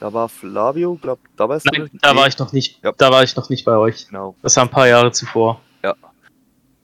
[0.00, 1.98] Da war Flavio, glaub, da warst Nein, du?
[2.00, 2.82] da Nee, war ich noch nicht.
[2.82, 2.92] Ja.
[2.96, 4.08] Da war ich noch nicht bei euch.
[4.08, 4.34] Genau.
[4.42, 5.60] Das war ein paar Jahre zuvor.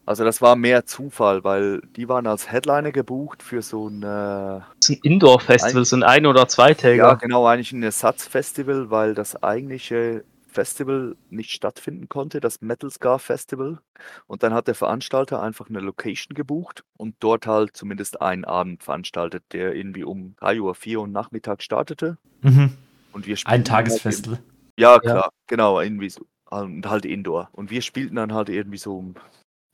[0.09, 4.05] Also das war mehr Zufall, weil die waren als Headliner gebucht für so ein, äh,
[4.07, 7.15] Das ist ein Indoor-Festival, so ein Ein- oder ja Zweitäger.
[7.17, 13.81] genau, eigentlich ein Ersatzfestival, weil das eigentliche Festival nicht stattfinden konnte, das Metal Scar Festival.
[14.25, 18.81] Und dann hat der Veranstalter einfach eine Location gebucht und dort halt zumindest einen Abend
[18.81, 22.17] veranstaltet, der irgendwie um 3 Uhr, 4 Uhr nachmittags startete.
[22.41, 22.71] Mhm.
[23.11, 24.39] Und wir Ein spielten halt Tagesfestival.
[24.75, 26.25] Ja, klar, genau, irgendwie so.
[26.49, 27.49] Und halt Indoor.
[27.51, 29.13] Und wir spielten dann halt irgendwie so um,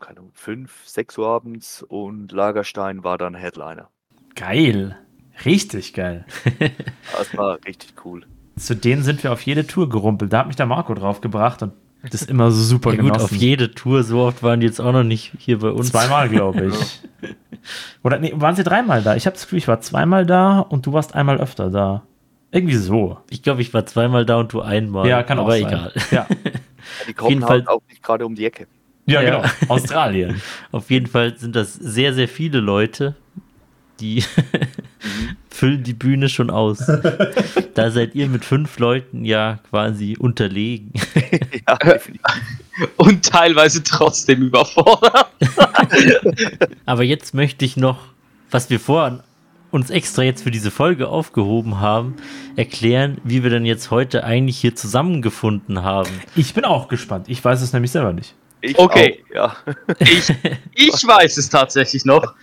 [0.06, 3.90] keine Ahnung, 5, 6 Uhr abends und Lagerstein war dann Headliner.
[4.36, 4.98] Geil.
[5.46, 6.26] Richtig geil.
[7.18, 8.24] Das war richtig cool.
[8.58, 10.32] Zu denen sind wir auf jede Tour gerumpelt.
[10.34, 11.74] Da hat mich der Marco drauf gebracht und
[12.10, 13.24] das immer so super Ja gut, genossen.
[13.26, 15.92] auf jede Tour, so oft waren die jetzt auch noch nicht hier bei uns.
[15.92, 17.02] Zweimal, glaube ich.
[18.04, 19.16] Oder nee, waren sie dreimal da?
[19.16, 22.04] Ich habe das Gefühl, ich war zweimal da und du warst einmal öfter da.
[22.52, 23.18] Irgendwie so.
[23.30, 25.08] Ich glaube, ich war zweimal da und du einmal.
[25.08, 25.66] Ja, kann auch aber sein.
[25.68, 25.94] egal.
[26.12, 26.28] Ja, Ja,
[27.08, 28.68] die kommen jeden halt Fall- auch nicht gerade um die Ecke.
[29.06, 29.42] Ja, Ja.
[29.42, 29.54] genau.
[29.68, 30.42] Australien.
[30.72, 33.16] Auf jeden Fall sind das sehr, sehr viele Leute,
[34.00, 34.24] die
[35.50, 36.80] füllen die Bühne schon aus.
[37.76, 40.92] da seid ihr mit fünf Leuten ja quasi unterlegen.
[41.68, 42.22] Ja, definitiv.
[42.98, 45.28] Und teilweise trotzdem überfordert.
[46.86, 47.98] Aber jetzt möchte ich noch,
[48.52, 49.22] was wir vorhin
[49.72, 52.16] uns extra jetzt für diese Folge aufgehoben haben,
[52.56, 56.10] erklären, wie wir denn jetzt heute eigentlich hier zusammengefunden haben.
[56.36, 57.26] Ich bin auch gespannt.
[57.30, 58.36] Ich weiß es nämlich selber nicht.
[58.66, 59.24] Ich Okay.
[59.30, 59.58] Auch, ja.
[60.00, 60.30] Ich,
[60.74, 62.34] ich weiß es tatsächlich noch.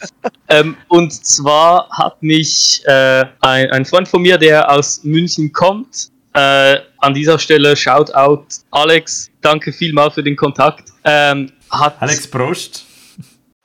[0.49, 6.11] Ähm, und zwar hat mich äh, ein, ein Freund von mir, der aus München kommt,
[6.35, 10.91] äh, an dieser Stelle Shoutout Alex, danke vielmal für den Kontakt.
[11.05, 12.87] Ähm, hat, Alex Prost.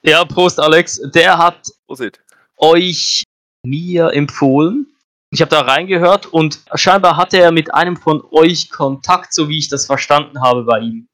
[0.03, 1.01] Ja, Prost Alex.
[1.13, 2.19] Der hat Prosit.
[2.57, 3.23] euch
[3.63, 4.87] mir empfohlen.
[5.31, 9.57] Ich habe da reingehört und scheinbar hatte er mit einem von euch Kontakt, so wie
[9.57, 11.07] ich das verstanden habe bei ihm.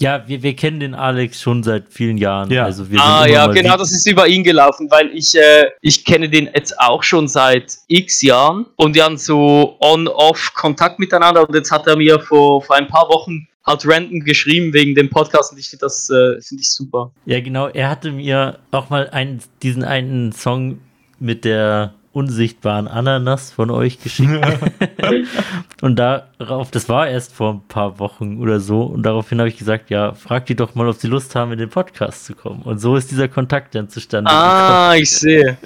[0.00, 2.50] Ja, wir, wir kennen den Alex schon seit vielen Jahren.
[2.50, 2.64] Ja.
[2.64, 6.28] Also wir Ah ja, genau, das ist über ihn gelaufen, weil ich, äh, ich kenne
[6.28, 11.54] den jetzt auch schon seit x Jahren und wir haben so on-off Kontakt miteinander und
[11.54, 15.52] jetzt hat er mir vor, vor ein paar Wochen halt random geschrieben wegen dem Podcast
[15.52, 17.10] und ich finde das äh, finde ich super.
[17.24, 17.68] Ja, genau.
[17.68, 20.78] Er hatte mir auch mal einen, diesen einen Song
[21.18, 24.30] mit der unsichtbaren Ananas von euch geschickt.
[25.82, 29.58] und darauf, das war erst vor ein paar Wochen oder so, und daraufhin habe ich
[29.58, 32.62] gesagt, ja, frag die doch mal, ob sie Lust haben, in den Podcast zu kommen.
[32.62, 35.58] Und so ist dieser Kontakt dann zustande Ah, ich sehe.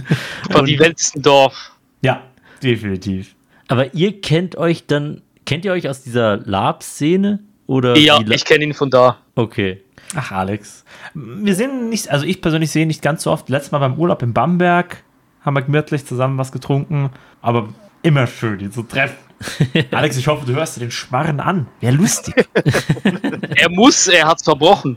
[0.50, 1.72] Von die Und- Welt ist ein Dorf.
[2.00, 2.22] Ja,
[2.62, 3.34] definitiv.
[3.68, 7.40] Aber ihr kennt euch dann, kennt ihr euch aus dieser Lab-Szene?
[7.66, 9.18] Oder Ja, ich kenne ihn von da.
[9.34, 9.82] Okay.
[10.14, 10.86] Ach, Alex.
[11.12, 13.50] Wir sehen nicht, also ich persönlich sehe ihn nicht ganz so oft.
[13.50, 15.04] Letztes Mal beim Urlaub in Bamberg
[15.44, 17.10] haben wir gemütlich zusammen was getrunken.
[17.42, 17.68] Aber
[18.02, 19.16] immer schön, ihn zu treffen.
[19.92, 21.68] Alex, ich hoffe, du hörst dir den Schmarren an.
[21.80, 22.34] Wäre lustig.
[23.56, 24.96] Er muss, er hat's verbrochen.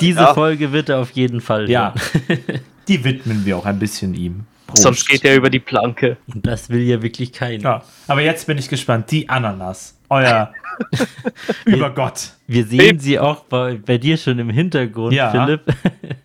[0.00, 0.34] Diese Ja.
[0.34, 1.70] Folge wird er auf jeden Fall.
[1.70, 1.94] Ja.
[2.88, 4.44] Die widmen wir auch ein bisschen ihm.
[4.66, 4.82] Prost.
[4.82, 6.16] Sonst geht er über die Planke.
[6.32, 7.62] Und das will ja wirklich keiner.
[7.62, 9.10] Ja, aber jetzt bin ich gespannt.
[9.10, 9.96] Die Ananas.
[10.08, 10.52] Euer
[11.64, 12.30] Übergott.
[12.46, 15.30] Wir sehen sie auch bei, bei dir schon im Hintergrund, Ja.
[15.30, 15.62] Philipp.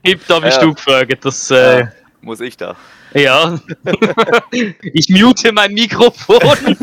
[0.04, 1.24] Gib da bist du gefragt.
[1.26, 1.86] Das, äh,
[2.26, 2.76] muss ich da.
[3.14, 3.60] Ja.
[4.82, 6.42] ich mute mein Mikrofon.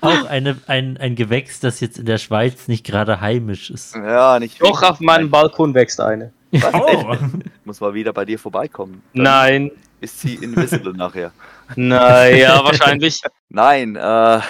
[0.00, 3.94] Auch eine, ein, ein Gewächs, das jetzt in der Schweiz nicht gerade heimisch ist.
[3.94, 6.32] Ja, nicht Doch, auf meinem Balkon wächst eine.
[6.72, 7.14] Oh.
[7.64, 9.02] Muss mal wieder bei dir vorbeikommen.
[9.14, 9.70] Dann Nein.
[10.00, 11.30] Ist sie invisible nachher.
[11.76, 13.20] Naja, wahrscheinlich.
[13.48, 14.40] Nein, äh,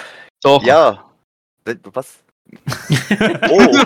[0.41, 0.63] Doch.
[0.63, 1.05] ja.
[1.93, 2.23] Was?
[3.49, 3.77] oh.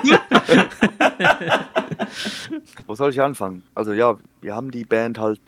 [2.87, 3.63] Wo soll ich anfangen?
[3.75, 5.41] Also ja, wir haben die Band halt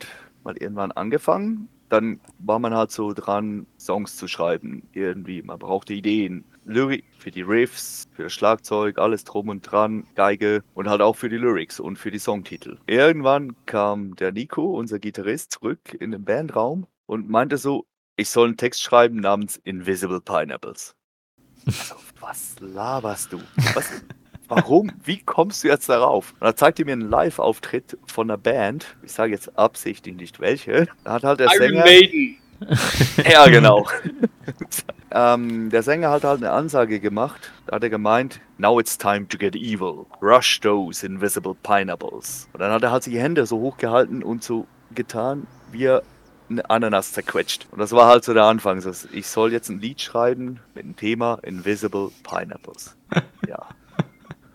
[0.44, 1.68] mal irgendwann angefangen.
[1.88, 4.88] Dann war man halt so dran, Songs zu schreiben.
[4.92, 6.44] Irgendwie, man brauchte Ideen.
[6.64, 11.16] Lyrik für die Riffs, für das Schlagzeug, alles drum und dran, Geige und halt auch
[11.16, 12.78] für die Lyrics und für die Songtitel.
[12.86, 18.48] Irgendwann kam der Nico, unser Gitarrist, zurück in den Bandraum und meinte so, ich soll
[18.48, 20.94] einen Text schreiben namens Invisible Pineapples.
[21.66, 23.40] Also, was laberst du?
[23.74, 24.02] Was,
[24.50, 24.92] warum?
[25.04, 26.34] Wie kommst du jetzt darauf?
[26.40, 28.96] Und er zeigte mir einen Live-Auftritt von einer Band.
[29.02, 30.86] Ich sage jetzt absichtlich nicht welche.
[31.04, 31.84] Da hat halt der Iron Sänger.
[31.84, 32.36] Maiden.
[33.30, 33.88] Ja, genau.
[35.10, 37.50] ähm, der Sänger hat halt eine Ansage gemacht.
[37.66, 40.04] Da hat er gemeint, now it's time to get evil.
[40.20, 42.48] Rush those invisible pineapples.
[42.52, 46.02] Und dann hat er halt die Hände so hochgehalten und so getan, wie er
[46.50, 47.66] eine Ananas zerquetscht.
[47.70, 48.82] Und das war halt so der Anfang.
[49.12, 52.96] Ich soll jetzt ein Lied schreiben mit dem Thema Invisible Pineapples.
[53.48, 53.66] Ja.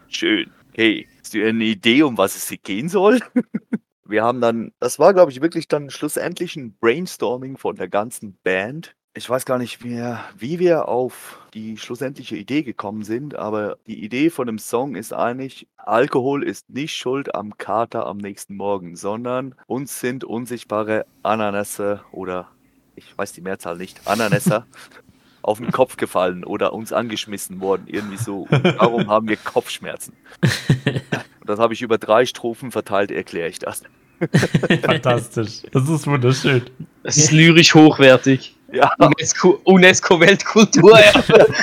[0.08, 0.52] Schön.
[0.74, 3.20] Hey, hast du eine Idee, um was es hier gehen soll?
[4.08, 8.38] Wir haben dann, das war glaube ich wirklich dann schlussendlich ein Brainstorming von der ganzen
[8.44, 8.96] Band.
[9.16, 14.04] Ich weiß gar nicht mehr, wie wir auf die schlussendliche Idee gekommen sind, aber die
[14.04, 18.96] Idee von dem Song ist eigentlich, Alkohol ist nicht schuld am Kater am nächsten Morgen,
[18.98, 22.50] sondern uns sind unsichtbare Ananässe oder
[22.96, 24.68] ich weiß die Mehrzahl nicht, Ananässer
[25.48, 28.48] auf den Kopf gefallen oder uns angeschmissen worden, irgendwie so.
[28.50, 30.14] Und darum haben wir Kopfschmerzen.
[30.86, 33.84] Und das habe ich über drei Strophen verteilt, erkläre ich das.
[34.84, 35.62] Fantastisch.
[35.72, 36.64] Das ist wunderschön.
[37.04, 38.56] Das ist lyrisch hochwertig.
[38.74, 41.48] Ja, UNESCO, UNESCO Weltkulturerbe.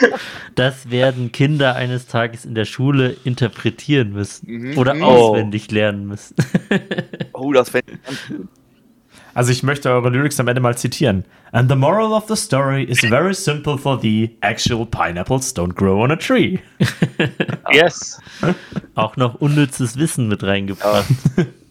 [0.54, 4.78] Das werden Kinder eines Tages in der Schule interpretieren müssen Mhm.
[4.78, 5.04] oder Oh.
[5.30, 6.36] auswendig lernen müssen.
[7.32, 8.48] oh, das fände ich ganz schön.
[9.34, 11.24] Also ich möchte eure Lyrics am Ende mal zitieren.
[11.52, 14.36] And the moral of the story is very simple for thee.
[14.40, 16.58] Actual pineapples don't grow on a tree.
[17.72, 18.20] yes.
[18.94, 21.06] Auch noch unnützes Wissen mit reingebracht.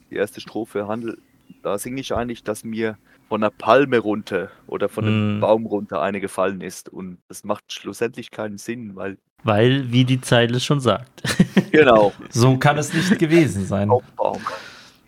[0.09, 1.19] Die erste Strophe handelt,
[1.63, 2.97] da singe ich eigentlich, dass mir
[3.29, 5.39] von einer Palme runter oder von einem Mhm.
[5.39, 6.89] Baum runter eine gefallen ist.
[6.89, 11.23] Und das macht schlussendlich keinen Sinn, weil, Weil, wie die Zeile schon sagt.
[11.71, 13.87] genau, So kann es nicht gewesen sein.
[14.17, 14.39] Baum.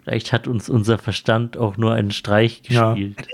[0.04, 2.94] Vielleicht hat uns unser Verstand auch nur einen Streich Ja.
[2.94, 3.26] gespielt.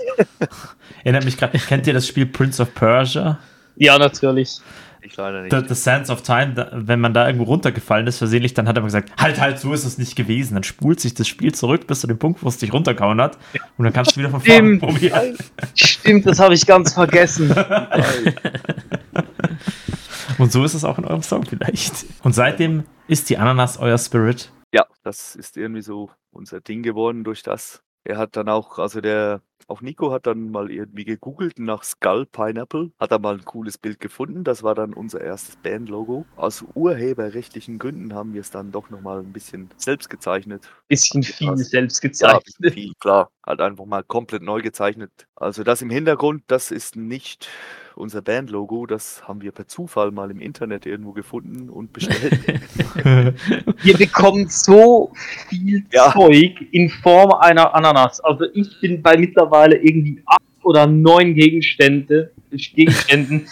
[1.04, 3.38] Erinnert mich gerade, kennt ihr das Spiel Prince of Persia?
[3.76, 4.58] Ja, natürlich.
[5.02, 5.50] Ich leider nicht.
[5.52, 8.76] The, the Sands of Time, da, wenn man da irgendwo runtergefallen ist, versehentlich, dann hat
[8.76, 10.54] er mal gesagt, halt, halt, so ist es nicht gewesen.
[10.54, 13.38] Dann spult sich das Spiel zurück bis zu dem Punkt, wo es dich runtergehauen hat.
[13.78, 14.82] Und dann kannst du wieder von vorne Stimmt.
[14.82, 15.36] probieren.
[15.74, 17.50] Stimmt, das habe ich ganz vergessen.
[20.38, 22.06] Und so ist es auch in eurem Song vielleicht.
[22.22, 24.50] Und seitdem ist die Ananas euer Spirit.
[24.72, 27.82] Ja, das ist irgendwie so unser Ding geworden durch das.
[28.04, 32.24] Er hat dann auch, also der, auch Nico hat dann mal irgendwie gegoogelt nach Skull
[32.24, 34.42] Pineapple, hat da mal ein cooles Bild gefunden.
[34.42, 36.24] Das war dann unser erstes Bandlogo.
[36.36, 40.66] Aus urheberrechtlichen Gründen haben wir es dann doch nochmal ein bisschen selbst gezeichnet.
[40.88, 42.72] Bisschen viel selbst Ja, gezeichnet.
[42.72, 43.30] viel, klar.
[43.44, 45.26] Halt einfach mal komplett neu gezeichnet.
[45.34, 47.48] Also das im Hintergrund, das ist nicht
[47.94, 48.86] unser Bandlogo.
[48.86, 52.40] Das haben wir per Zufall mal im Internet irgendwo gefunden und bestellt.
[53.82, 55.12] Wir bekommen so
[55.48, 56.12] viel Ja.
[56.12, 58.20] Zeug in Form einer Ananas.
[58.20, 63.46] Also ich bin bei mittlerweile irgendwie acht oder neun Gegenstände, Gegenständen,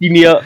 [0.00, 0.42] die mir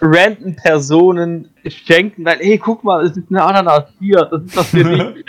[0.00, 4.68] random Personen schenken, weil, hey, guck mal, es ist eine Ananas hier, das ist das
[4.70, 5.02] für dich.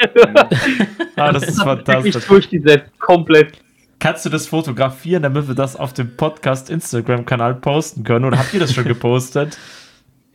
[1.15, 2.27] ah, das ist wirklich fantastisch.
[2.27, 3.64] durchgesetzt, komplett.
[3.99, 8.25] Kannst du das fotografieren, damit wir das auf dem Podcast Instagram-Kanal posten können?
[8.25, 9.57] Oder habt ihr das schon gepostet?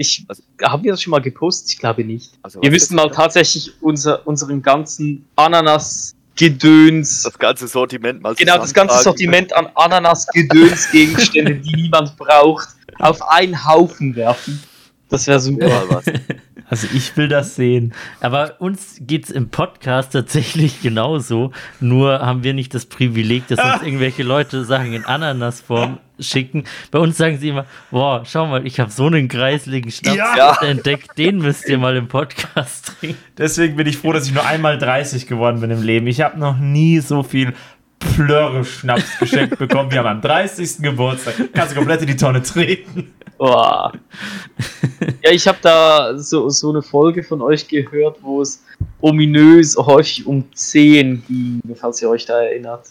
[0.03, 0.25] Ich,
[0.63, 1.73] haben wir das schon mal gepostet?
[1.73, 2.33] Ich glaube nicht.
[2.41, 8.73] Also Wir müssen mal tatsächlich unser, unseren ganzen Ananas-Gedöns das ganze Sortiment mal Genau, das
[8.73, 9.03] ganze.
[9.03, 12.69] Sortiment an Ananas-Gedöns-Gegenstände, die niemand braucht,
[12.99, 14.63] auf einen Haufen werfen.
[15.11, 15.69] Das wäre super.
[15.69, 16.05] Ja, was.
[16.71, 17.93] Also ich will das sehen.
[18.21, 21.51] Aber uns geht es im Podcast tatsächlich genauso.
[21.81, 26.63] Nur haben wir nicht das Privileg, dass uns irgendwelche Leute Sachen in Ananasform schicken.
[26.93, 30.59] Bei uns sagen sie immer, boah, schau mal, ich habe so einen kreisligen Schnaps Ja.
[30.63, 33.19] entdeckt, den müsst ihr mal im Podcast trinken.
[33.37, 36.07] Deswegen bin ich froh, dass ich nur einmal 30 geworden bin im Leben.
[36.07, 37.53] Ich habe noch nie so viel
[37.99, 40.83] Plörre-Schnaps geschenkt bekommen wie an meinem 30.
[40.83, 41.35] Geburtstag.
[41.53, 43.13] Kannst du komplett in die Tonne treten.
[43.41, 43.91] Boah.
[45.23, 48.63] Ja, ich habe da so, so eine Folge von euch gehört, wo es
[49.01, 52.89] ominös häufig um 10 ging, falls ihr euch da erinnert.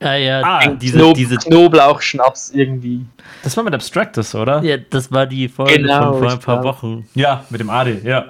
[0.00, 3.06] Ja, ja, Ah, diese, Knob diese, Knoblauchschnaps irgendwie.
[3.44, 4.60] Das war mit Abstractus, oder?
[4.64, 6.82] ja, das war die Folge Genau, von vor ein paar glaub.
[6.82, 7.08] Wochen.
[7.14, 8.24] Ja, mit dem Adi, ja.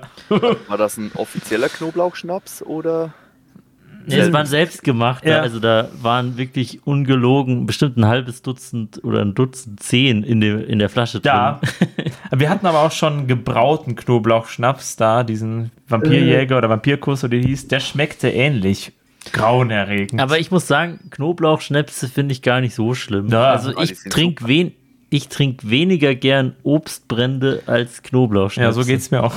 [0.68, 3.14] War das ein offizieller Knoblauchschnaps oder?
[4.07, 5.41] Nee, es waren selbstgemacht, Ja.
[5.41, 10.65] also da waren wirklich ungelogen bestimmt ein halbes Dutzend oder ein Dutzend Zehn in, dem,
[10.65, 11.33] in der Flasche drin.
[11.33, 11.61] Ja.
[12.31, 17.69] Wir hatten aber auch schon gebrauten Knoblauchschnaps da, diesen Vampirjäger oder Vampirkuss oder wie hieß,
[17.69, 18.93] der schmeckte ähnlich
[19.33, 20.21] grauenerregend.
[20.21, 23.29] Aber ich muss sagen, Knoblauchschnäpse finde ich gar nicht so schlimm.
[23.29, 24.73] Ja, also die ich trinke wen
[25.11, 28.65] ich trinke weniger gern Obstbrände als Knoblauchschnäpse.
[28.67, 29.35] ja, so geht's mir auch.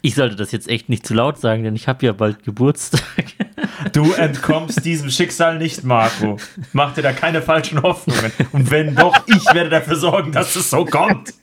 [0.00, 3.02] Ich sollte das jetzt echt nicht zu laut sagen, denn ich habe ja bald Geburtstag.
[3.92, 6.36] Du entkommst diesem Schicksal nicht, Marco.
[6.72, 8.32] Mach dir da keine falschen Hoffnungen.
[8.52, 11.34] Und wenn doch, ich werde dafür sorgen, dass es so kommt.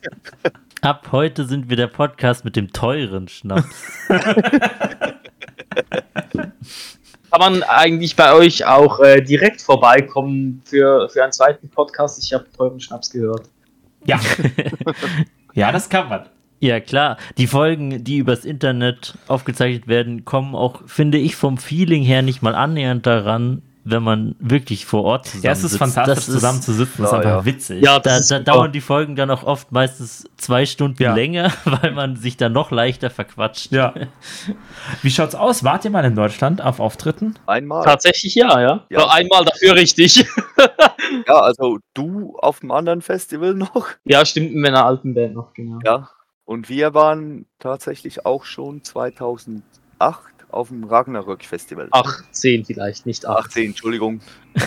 [0.80, 3.66] Ab heute sind wir der Podcast mit dem teuren Schnaps.
[7.30, 12.22] Kann man eigentlich bei euch auch äh, direkt vorbeikommen für, für einen zweiten Podcast?
[12.22, 13.48] Ich habe teuren Schnaps gehört.
[14.04, 14.18] Ja.
[15.54, 16.26] Ja, das kann man.
[16.60, 17.16] Ja, klar.
[17.36, 22.42] Die Folgen, die übers Internet aufgezeichnet werden, kommen auch, finde ich, vom Feeling her nicht
[22.42, 26.60] mal annähernd daran, wenn man wirklich vor Ort zusammen Ja, es ist fantastisch, das zusammen
[26.60, 27.00] zu sitzen.
[27.02, 27.44] Das ist einfach ja.
[27.44, 27.82] witzig.
[27.82, 31.14] Ja, Da, da dauern die Folgen dann auch oft meistens zwei Stunden Ja.
[31.14, 33.72] länger, weil man sich dann noch leichter verquatscht.
[33.72, 33.94] Ja.
[35.02, 35.64] Wie schaut's aus?
[35.64, 37.34] Wart ihr mal in Deutschland auf Auftritten?
[37.46, 37.82] Einmal.
[37.84, 38.84] Tatsächlich ja, ja.
[38.90, 38.98] Ja.
[38.98, 40.26] Nur einmal dafür richtig.
[41.26, 43.86] Ja, also du auf dem anderen Festival noch.
[44.04, 45.78] ja, stimmt mit meiner alten Band noch, genau.
[45.82, 46.10] Ja.
[46.48, 49.62] Und wir waren tatsächlich auch schon 2008
[50.48, 51.88] auf dem Ragnarök Festival.
[51.90, 53.48] 18 vielleicht, nicht 8.
[53.48, 54.20] 18, Entschuldigung.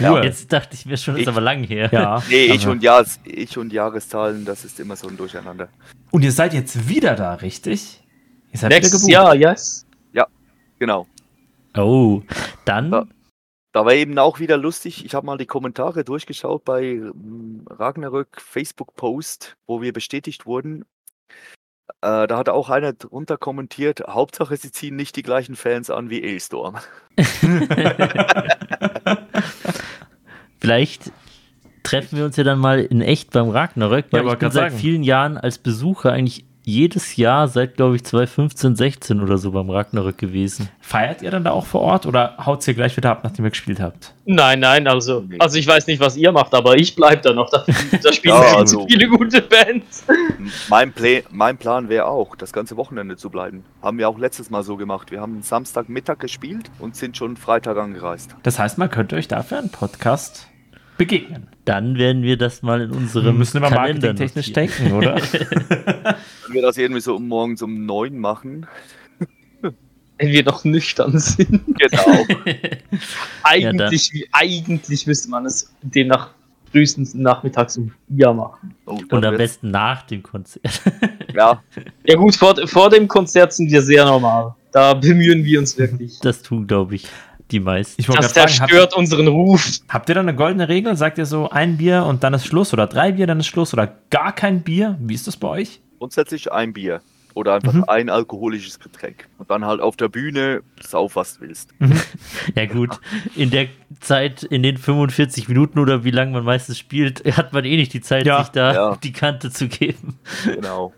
[0.00, 0.24] Cool.
[0.24, 1.90] Jetzt dachte ich mir schon, das ist Ich- aber lang her.
[1.92, 2.22] Ja.
[2.30, 5.68] Nee, ich Also- und, Jahres, ich und Jahreszahlen, das ist immer so ein Durcheinander.
[6.10, 8.02] Und ihr seid jetzt wieder da, richtig?
[8.50, 9.84] Ihr seid Nächstes wieder Jahr, yes.
[10.80, 11.06] Genau.
[11.76, 12.22] Oh,
[12.64, 13.06] dann Ja.
[13.72, 15.04] Da war eben auch wieder lustig.
[15.04, 20.84] Ich habe mal die Kommentare durchgeschaut bei ähm, Ragnarök Facebook-Post, wo wir bestätigt wurden.
[22.00, 26.10] Äh, da hat auch einer drunter kommentiert, Hauptsache sie ziehen nicht die gleichen Fans an
[26.10, 26.76] wie A-Storm.
[30.60, 31.12] vielleicht
[31.82, 34.70] treffen wir uns ja dann mal in echt beim Ragnarök, weil Ja, ich bin seit
[34.72, 34.80] sagen.
[34.80, 39.70] vielen Jahren als Besucher eigentlich jedes Jahr seit, glaube ich, 2015, 16 oder so beim
[39.70, 40.68] Ragnarök gewesen.
[40.80, 43.50] Feiert ihr dann da auch vor Ort oder haut ihr gleich wieder ab, nachdem ihr
[43.50, 44.12] gespielt habt?
[44.26, 47.48] Nein, nein, also, also ich weiß nicht, was ihr macht, aber ich bleib da noch.
[47.48, 47.64] Da,
[48.02, 50.04] da spielen Ja, also- zu viele gute Bands.
[50.68, 53.64] Mein, Pla mein Plan wäre auch, das ganze Wochenende zu bleiben.
[53.82, 55.10] Haben wir auch letztes Mal so gemacht.
[55.10, 58.36] Wir haben Samstagmittag gespielt und sind schon Freitag angereist.
[58.42, 60.48] Das heißt, man könnte euch dafür einen Podcast
[60.98, 61.46] begegnen.
[61.64, 65.16] Dann werden wir das mal in Wir unserem müssen immer Kalender marketingtechnisch denken, oder?
[66.48, 68.66] Wenn wir das irgendwie so um morgens um neun machen.
[70.20, 71.62] Wenn wir noch nüchtern sind.
[71.78, 72.24] Genau.
[73.44, 76.30] Eigentlich, wie, eigentlich müsste man es demnach
[76.72, 78.74] frühestens nachmittags um vier machen.
[78.86, 80.64] Oh, Und am wird's- besten nach dem Konzert.
[81.34, 81.62] Ja,
[82.04, 84.54] Ja gut, vor, vor dem Konzert sind wir sehr normal.
[84.72, 86.18] Da bemühen wir uns wirklich.
[86.20, 87.06] Das tun, glaube ich,
[87.52, 88.00] die meisten.
[88.00, 89.78] Ich Das zerstört unseren Ruf.
[89.88, 90.96] habt ihr da eine goldene Regel?
[90.96, 93.72] Sagt ihr so ein Bier und dann ist Schluss oder drei Bier, dann ist Schluss
[93.72, 94.96] oder gar kein Bier?
[95.00, 95.80] Wie ist das bei euch?
[95.98, 97.00] Grundsätzlich ein Bier.
[97.34, 97.84] Oder einfach Mhm.
[97.86, 99.28] ein alkoholisches Getränk.
[99.38, 101.70] Und dann halt auf der Bühne sauf, was du willst.
[102.56, 102.98] Ja gut,
[103.36, 103.68] in der
[104.00, 107.92] Zeit, in den 45 Minuten oder wie lange man meistens spielt, hat man eh nicht
[107.92, 108.96] die Zeit, Ja, sich da ja.
[108.96, 110.18] die Kante zu geben.
[110.44, 110.92] Genau.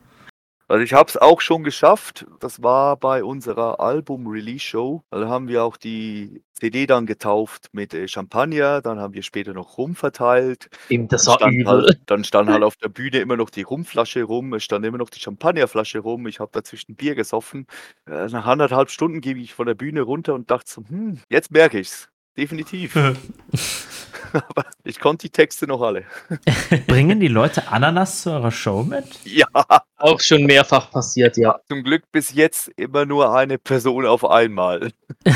[0.70, 2.26] Also ich habe es auch schon geschafft.
[2.38, 5.02] Das war bei unserer Album-Release-Show.
[5.11, 8.80] Da haben wir auch die CD dann getauft mit äh, Champagner.
[8.80, 10.68] Dann haben wir später noch Rum verteilt.
[10.88, 11.66] Eben, das Dann war stand, übel.
[11.66, 14.54] halt, dann stand halt auf der Bühne immer noch die Rumflasche rum.
[14.54, 16.28] Es stand immer noch die Champagnerflasche rum.
[16.28, 17.66] Ich habe dazwischen Bier gesoffen.
[18.06, 21.50] Äh, Nach anderthalb Stunden gebe ich von der Bühne runter und dachte so, hm, jetzt
[21.50, 22.10] merke ich's.
[22.37, 22.97] Definitiv.
[24.33, 26.05] Aber ich konnte die Texte noch alle.
[26.87, 29.05] Bringen die Leute Ananas zu eurer Show mit?
[29.25, 29.49] Ja,
[29.97, 31.59] Auch schon mehrfach passiert, ja.
[31.69, 34.93] zum Glück bis jetzt immer nur eine Person auf einmal.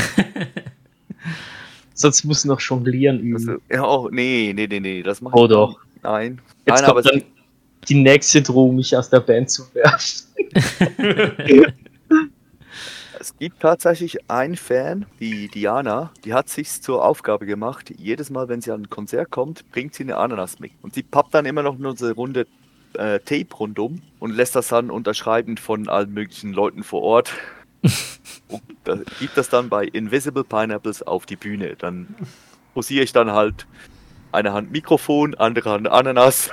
[1.93, 3.35] Sonst muss noch jonglieren üben.
[3.35, 5.69] Also, ja, oh, nee, nee, nee, nee, das mache Oh doch.
[5.69, 6.03] nicht.
[6.03, 6.41] Nein.
[6.65, 7.23] Jetzt Nein, aber kommt dann
[7.87, 10.25] die nächste Drohung, mich aus der Band zu werfen.
[13.25, 18.49] Es gibt tatsächlich einen Fan, die Diana, die hat sich zur Aufgabe gemacht, jedes Mal,
[18.49, 20.73] wenn sie an ein Konzert kommt, bringt sie eine Ananas mit.
[20.83, 22.45] Und sie pappt dann immer noch eine Runde
[22.93, 27.33] äh, Tape rundum und lässt das dann unterschreiben von allen möglichen Leuten vor Ort.
[28.47, 31.75] und da gibt das dann bei Invisible Pineapples auf die Bühne.
[31.77, 32.13] Dann
[32.75, 33.65] posiere ich dann halt
[34.31, 36.51] eine Hand Mikrofon, andere Hand Ananas.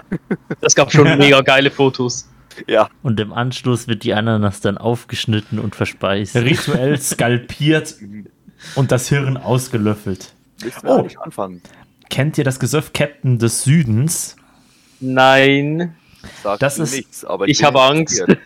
[0.63, 2.32] Das gab schon mega geile Fotos.
[2.67, 6.35] Ja, Und im Anschluss wird die Ananas dann aufgeschnitten und verspeist.
[6.37, 7.95] Rituell skalpiert
[8.75, 10.33] und das Hirn ausgelöffelt.
[10.85, 10.99] Oh.
[10.99, 11.61] eigentlich anfangen.
[12.11, 14.37] Kennt ihr das Gesöff Captain des Südens?
[15.01, 15.95] Nein,
[16.43, 18.25] Sagt Das ist- nichts, aber ich bin habe Angst.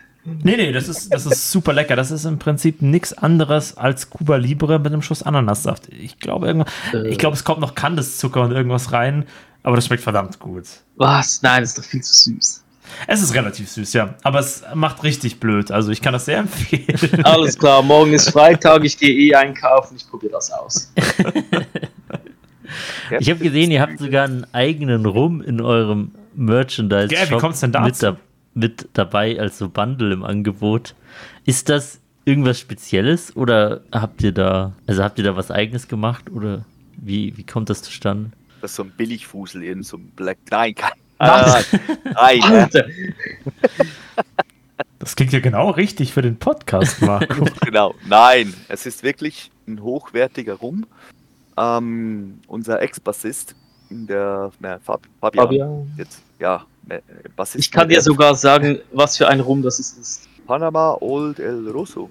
[0.43, 1.95] Nee, nee, das ist, das ist super lecker.
[1.95, 5.87] Das ist im Prinzip nichts anderes als Cuba Libre mit einem Schuss Ananassaft.
[5.93, 7.07] Ich glaube, irgendwas, Äh.
[7.07, 9.23] ich glaube, es kommt noch Kandiszucker und irgendwas rein,
[9.63, 10.65] aber das schmeckt verdammt gut.
[10.97, 11.41] Was?
[11.43, 12.61] Nein, das ist doch viel zu süß.
[13.05, 15.71] Es ist relativ süß, ja, aber es macht richtig blöd.
[15.71, 17.23] Also ich kann das sehr empfehlen.
[17.23, 20.91] Alles klar, morgen ist Freitag, ich gehe eh einkaufen, ich probiere das aus.
[23.19, 27.07] Ich habe gesehen, ihr habt sogar einen eigenen Rum in eurem Merchandise.
[27.07, 27.85] Gell, wie kommt's denn dazu?
[27.85, 28.17] Mit, da,
[28.53, 30.95] mit dabei als so Bundle im Angebot.
[31.45, 36.29] Ist das irgendwas Spezielles oder habt ihr da, also habt ihr da was Eigenes gemacht
[36.29, 36.65] oder
[36.97, 38.31] wie, wie kommt das zustande?
[38.61, 40.37] Das ist so ein Billigfusel in so einem Black.
[40.49, 40.91] Nein, kein.
[41.19, 41.73] Was?
[41.73, 41.77] Äh,
[42.13, 42.85] nein, äh, Alter,
[44.99, 47.45] Das klingt ja genau richtig für den Podcast, Marco.
[47.63, 47.95] genau.
[48.07, 50.85] Nein, es ist wirklich ein hochwertiger Rum.
[51.57, 53.55] Ähm, unser Ex-Bassist,
[53.89, 55.91] der ne, Fab, Fabian, Fabian.
[55.97, 57.01] jetzt, ja, ne,
[57.35, 57.65] Bassist.
[57.65, 60.27] Ich kann dir der sogar sagen, was für ein Rum das ist.
[60.45, 62.09] Panama Old El Rosso.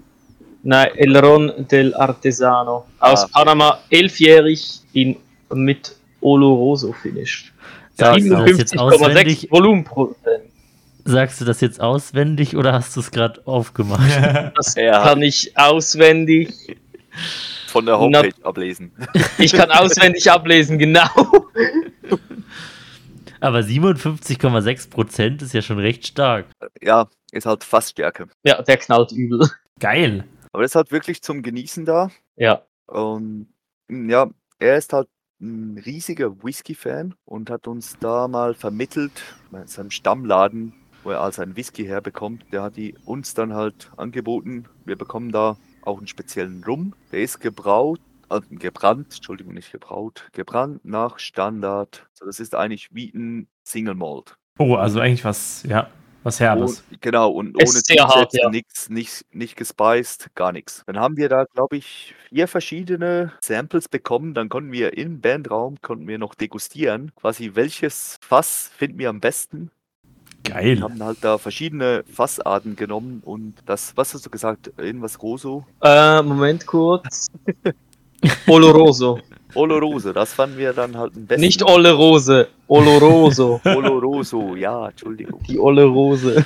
[0.62, 2.86] Nein, El Ron del Artesano.
[2.98, 3.28] Aus Ah.
[3.32, 5.16] Panama, elfjährig in,
[5.54, 7.52] mit Oloroso Finish.
[7.98, 9.48] Ja, ist das jetzt 57,6 auswendig?
[9.50, 10.44] Volumenprozent.
[11.04, 14.02] Sagst du das jetzt auswendig oder hast du es gerade aufgemacht?
[14.56, 15.02] Das Ja.
[15.04, 16.76] kann ich auswendig.
[17.68, 18.92] Von der Homepage ablesen.
[19.38, 21.08] Ich kann auswendig ablesen, genau.
[23.40, 26.46] Aber 57,6 Prozent ist ja schon recht stark.
[26.82, 28.28] Ja, ist halt fast Stärke.
[28.44, 29.48] Ja, der knallt übel.
[29.78, 30.24] Geil.
[30.52, 32.10] Aber das ist halt wirklich zum Genießen da.
[32.36, 32.62] Ja.
[32.86, 33.48] Und
[33.90, 35.08] ja, er ist halt
[35.40, 39.12] ein riesiger Whisky-Fan und hat uns da mal vermittelt,
[39.50, 40.72] bei seinem Stammladen,
[41.02, 44.64] wo er all seinen Whisky herbekommt, der hat die uns dann halt angeboten.
[44.84, 46.94] Wir bekommen da auch einen speziellen Rum.
[47.12, 52.08] Der ist gebraut, äh, gebrannt, Entschuldigung, nicht gebraut, gebrannt nach Standard.
[52.12, 54.36] So, das ist eigentlich wie ein Single Malt.
[54.58, 55.88] Oh, also eigentlich was, ja,
[56.26, 56.82] was Herbes.
[56.90, 58.50] Oh, genau, und ohne hart, ja.
[58.50, 60.82] nichts, nicht, nicht gespeist, gar nichts.
[60.86, 64.34] Dann haben wir da, glaube ich, vier verschiedene Samples bekommen.
[64.34, 69.20] Dann konnten wir im Bandraum, konnten wir noch degustieren, quasi welches Fass finden wir am
[69.20, 69.70] besten.
[70.44, 70.82] Wir Geil.
[70.82, 75.64] haben halt da verschiedene Fassarten genommen und das, was hast du gesagt, irgendwas Roso?
[75.80, 77.28] Äh, Moment kurz.
[78.48, 79.20] Oloroso.
[79.56, 81.40] Oloroso, das fanden wir dann halt am besten.
[81.40, 82.48] Nicht Olle Rose.
[82.68, 83.60] Oloroso.
[83.64, 85.42] Oloroso, ja, Entschuldigung.
[85.48, 86.44] Die Olle Rose.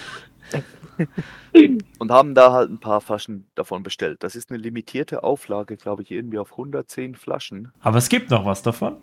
[1.98, 4.22] Und haben da halt ein paar Flaschen davon bestellt.
[4.22, 7.72] Das ist eine limitierte Auflage, glaube ich, irgendwie auf 110 Flaschen.
[7.80, 8.96] Aber es gibt noch was davon.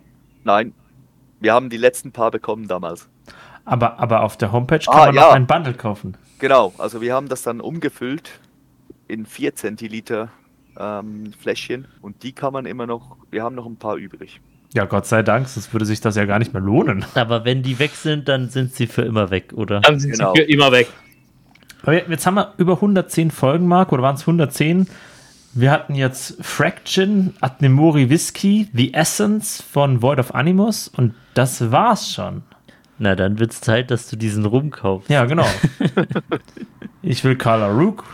[0.44, 0.72] Nein,
[1.40, 3.08] wir haben die letzten paar bekommen damals.
[3.64, 5.20] Aber, aber auf der Homepage kann Ah, man ja.
[5.26, 6.16] noch ein Bundle kaufen.
[6.38, 8.40] Genau, also wir haben das dann umgefüllt
[9.08, 10.30] in 4 Zentiliter
[10.78, 14.40] ähm, Fläschchen und die kann man immer noch, wir haben noch ein paar übrig.
[14.74, 17.04] Ja, Gott sei Dank, sonst würde sich das ja gar nicht mehr lohnen.
[17.14, 19.80] Aber wenn die weg sind, dann sind sie für immer weg, oder?
[19.80, 20.34] Dann sind Genau.
[20.34, 20.88] sie für immer weg.
[21.82, 24.86] Aber jetzt haben wir über 110 Folgen, Marc, oder waren es 110?
[25.54, 32.12] Wir hatten jetzt Fraction, Adnemori Whisky, The Essence von Void of Animus und das war's
[32.12, 32.42] schon.
[32.98, 35.08] Na, dann wird's Zeit, dass du diesen Rum kaufst.
[35.08, 35.46] Ja, genau.
[37.02, 38.04] ich will Carla Rook.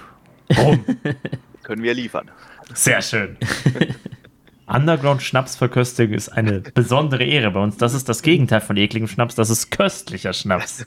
[0.56, 0.84] Rum.
[1.62, 2.30] Können wir liefern.
[2.72, 3.36] Sehr schön.
[4.66, 7.76] Underground Schnapsverköstigung ist eine besondere Ehre bei uns.
[7.76, 10.86] Das ist das Gegenteil von ekligem Schnaps, das ist köstlicher Schnaps.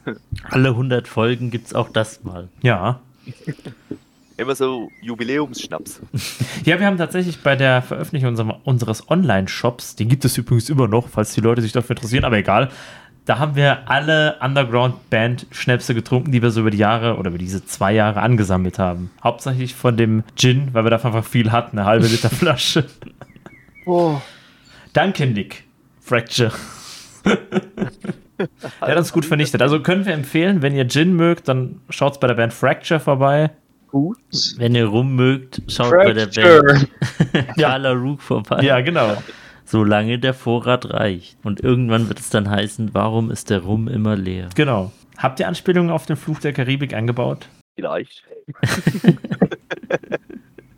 [0.50, 2.50] Alle 100 Folgen gibt's auch das mal.
[2.62, 3.02] Ja.
[4.38, 6.02] Immer so Jubiläumsschnaps.
[6.64, 10.88] Ja, wir haben tatsächlich bei der Veröffentlichung unserem, unseres Online-Shops, den gibt es übrigens immer
[10.88, 12.70] noch, falls die Leute sich dafür interessieren, aber egal.
[13.28, 17.66] Da haben wir alle Underground-Band-Schnäpse getrunken, die wir so über die Jahre oder über diese
[17.66, 19.12] zwei Jahre angesammelt haben.
[19.22, 22.86] Hauptsächlich von dem Gin, weil wir davon einfach viel hatten, eine halbe Liter Flasche.
[23.86, 24.22] Oh.
[24.94, 25.66] Danke, Nick.
[26.00, 26.54] Fracture.
[27.26, 28.48] Der
[28.80, 29.62] hat uns gut vernichtet.
[29.62, 33.52] Also können wir empfehlen, wenn ihr Gin mögt, dann schaut's bei der Band Fracture vorbei.
[33.88, 34.20] Gut.
[34.56, 36.88] Wenn ihr Rum mögt, schaut bei der Fracture.
[37.34, 38.62] Band Carla Rook vorbei.
[38.62, 39.18] Ja, genau.
[39.70, 41.38] Solange der Vorrat reicht.
[41.44, 44.48] Und irgendwann wird es dann heißen, warum ist der Rum immer leer?
[44.56, 44.94] Genau.
[45.18, 47.50] Habt ihr Anspielungen auf den Fluch der Karibik eingebaut?
[47.76, 48.24] Vielleicht.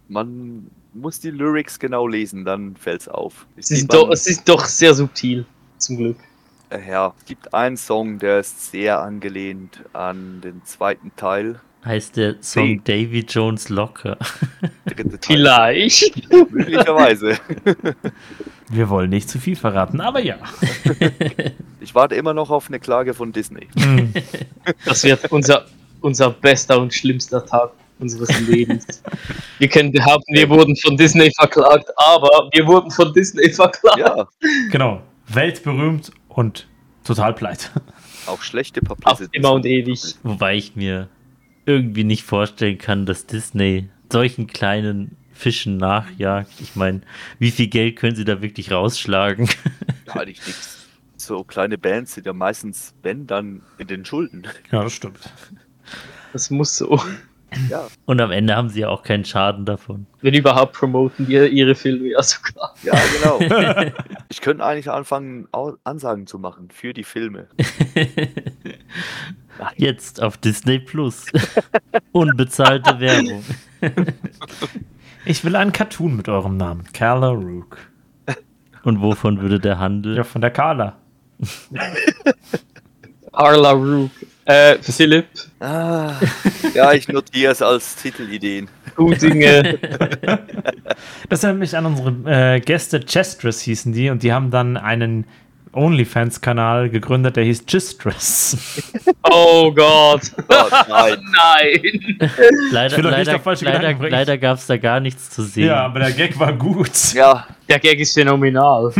[0.07, 3.45] Man muss die Lyrics genau lesen, dann fällt's auf.
[3.55, 5.45] Es Sie sieht sind, doch, es ist doch sehr subtil.
[5.77, 6.17] Zum Glück.
[6.71, 11.59] Äh, Ja, es gibt einen Song, der ist sehr angelehnt an den zweiten Teil.
[11.85, 14.17] Heißt der Song Sie- Davy Jones Locker.
[15.21, 16.29] Vielleicht.
[16.51, 17.37] Möglicherweise.
[18.71, 20.37] Wir wollen nicht zu viel verraten, aber ja.
[21.81, 23.67] Ich warte immer noch auf eine Klage von Disney.
[24.85, 25.65] Das wird unser,
[26.01, 27.71] unser bester und schlimmster Tag.
[27.99, 29.01] unseres Lebens.
[29.59, 33.97] Wir können behaupten, wir wurden von Disney verklagt, aber wir wurden von Disney verklagt.
[33.97, 34.27] Ja,
[34.71, 35.01] Genau.
[35.29, 36.67] Weltberühmt und
[37.03, 37.69] total pleite.
[38.27, 39.37] auch schlechte Auf Publicity.
[39.37, 40.01] immer und ewig.
[40.23, 41.07] Wobei ich mir
[41.69, 46.51] irgendwie nicht vorstellen kann, dass Disney solchen kleinen Fischen nachjagt.
[46.59, 47.01] Ich meine,
[47.37, 49.49] wie viel Geld können sie da wirklich rausschlagen?
[50.07, 50.87] Ja, eigentlich nichts.
[51.17, 54.47] So kleine Bands sind ja meistens, wenn, dann in den Schulden.
[54.71, 55.19] Ja, das stimmt.
[56.33, 56.99] Das muss so.
[57.69, 60.05] Ja, Und am Ende haben sie ja auch keinen Schaden davon.
[60.21, 62.73] Wenn überhaupt promoten die ihre Filme ja sogar.
[62.83, 63.39] ja, genau.
[64.29, 65.47] Ich könnte eigentlich anfangen,
[65.83, 67.47] Ansagen zu machen für die Filme.
[69.75, 71.25] Jetzt auf Disney Plus.
[72.11, 73.43] Unbezahlte Werbung.
[75.25, 76.83] Ich will einen Cartoon mit eurem Namen.
[76.93, 77.77] Carla Rook.
[78.83, 80.15] Und wovon würde der handeln?
[80.15, 80.95] Ja, von der Carla.
[83.31, 84.11] Arla Rook.
[84.49, 85.27] Äh, Philipp,
[85.59, 86.13] Ah,
[86.73, 88.67] ja, ich notiere es als Titelideen.
[88.97, 89.77] Hudinge.
[91.29, 95.25] Das erinnert mich an unsere äh, Gäste Chestress hießen die und die haben dann einen
[95.73, 98.57] OnlyFans-Kanal gegründet, der hieß Chistress.
[99.31, 100.21] Oh Gott.
[100.47, 100.55] Oh,
[100.89, 101.19] nein.
[101.31, 102.29] Nein.
[102.71, 105.67] Leider, leider, leider, leider gab es da gar nichts zu sehen.
[105.67, 107.13] ja, aber der Gag war gut.
[107.13, 108.91] Ja, Der Gag ist phänomenal.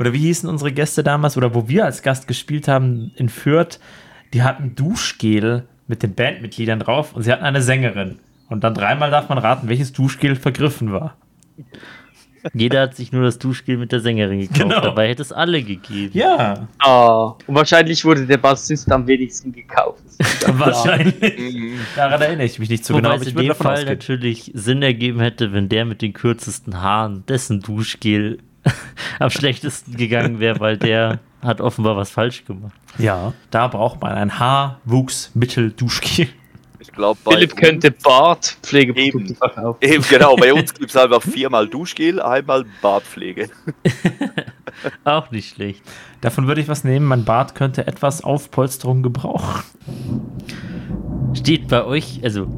[0.00, 3.78] Oder wie hießen unsere Gäste damals, oder wo wir als Gast gespielt haben in Fürth,
[4.32, 8.18] die hatten Duschgel mit den Bandmitgliedern drauf und sie hatten eine Sängerin.
[8.48, 11.16] Und dann dreimal darf man raten, welches Duschgel vergriffen war.
[12.54, 14.58] Jeder hat sich nur das Duschgel mit der Sängerin gekauft.
[14.60, 14.80] Genau.
[14.80, 16.10] Dabei hätte es alle gegeben.
[16.14, 20.02] Ja, Ah, und wahrscheinlich wurde der Bassist am wenigsten gekauft.
[20.46, 21.20] wahrscheinlich.
[21.38, 21.80] mhm.
[21.94, 23.88] Daran erinnere ich mich nicht so Wobei genau, es aber ich in dem Fall ausgehen.
[23.92, 28.38] natürlich Sinn ergeben hätte, wenn der mit den kürzesten Haaren, dessen Duschgel
[29.18, 32.74] am schlechtesten gegangen wäre, weil der hat offenbar was falsch gemacht.
[32.98, 36.28] Ja, da braucht man ein Haarwuchsmittel-Duschgel.
[36.78, 39.34] ich glaube, bei Philipp könnte Bartpflegeprodukte Eben.
[39.36, 39.78] verkaufen.
[39.80, 43.48] Eben, genau, bei uns gibt es einfach viermal Duschgel, einmal Bartpflege.
[45.04, 45.82] Auch nicht schlecht.
[46.20, 47.06] Davon würde ich was nehmen.
[47.06, 49.62] Mein Bart könnte etwas Aufpolsterung gebrauchen.
[51.34, 52.48] Steht bei euch, also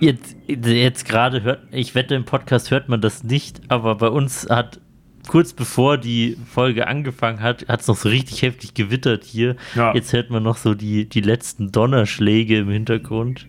[0.00, 4.48] jetzt, jetzt gerade hört, ich wette, im Podcast hört man das nicht, aber bei uns
[4.48, 4.80] hat
[5.28, 9.54] kurz bevor die Folge angefangen hat, hat es noch so richtig heftig gewittert hier.
[9.76, 9.94] Ja.
[9.94, 13.46] Jetzt hört man noch so die, die letzten Donnerschläge im Hintergrund.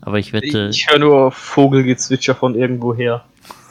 [0.00, 3.24] Aber ich wette, Ich höre nur Vogelgezwitscher von irgendwoher.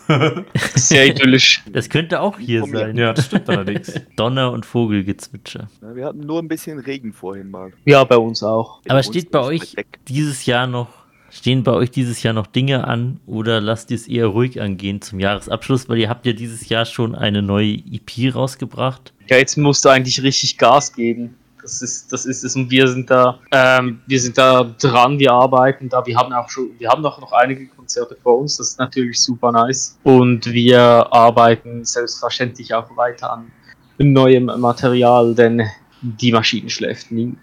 [0.75, 1.63] Sehr idyllisch.
[1.71, 2.77] das könnte auch hier Von mir.
[2.79, 2.97] sein.
[2.97, 3.93] Ja, das stimmt allerdings.
[4.15, 5.67] Donner und Vogelgezwitscher.
[5.81, 7.71] Ja, Wir hatten nur ein bisschen Regen vorhin mal.
[7.85, 8.81] Ja, bei uns auch.
[8.87, 9.75] Aber Uns steht bei euch
[10.07, 10.89] dieses Jahr noch,
[11.35, 15.01] stehen bei euch dieses Jahr noch Dinge an oder lasst ihr es eher ruhig angehen
[15.01, 19.13] zum Jahresabschluss, weil ihr habt ja dieses Jahr schon eine neue EP rausgebracht.
[19.27, 21.35] Ja, jetzt musst du eigentlich richtig Gas geben.
[21.61, 25.31] Das ist, das ist es und wir sind da, ähm, wir sind da dran, wir
[25.31, 28.69] arbeiten da, wir haben auch schon, wir haben auch noch einige Konzerte vor uns, das
[28.69, 29.97] ist natürlich super nice.
[30.03, 30.79] Und wir
[31.11, 33.51] arbeiten selbstverständlich auch weiter an
[33.97, 35.63] neuem Material, denn
[36.01, 37.33] die Maschine schläft nie.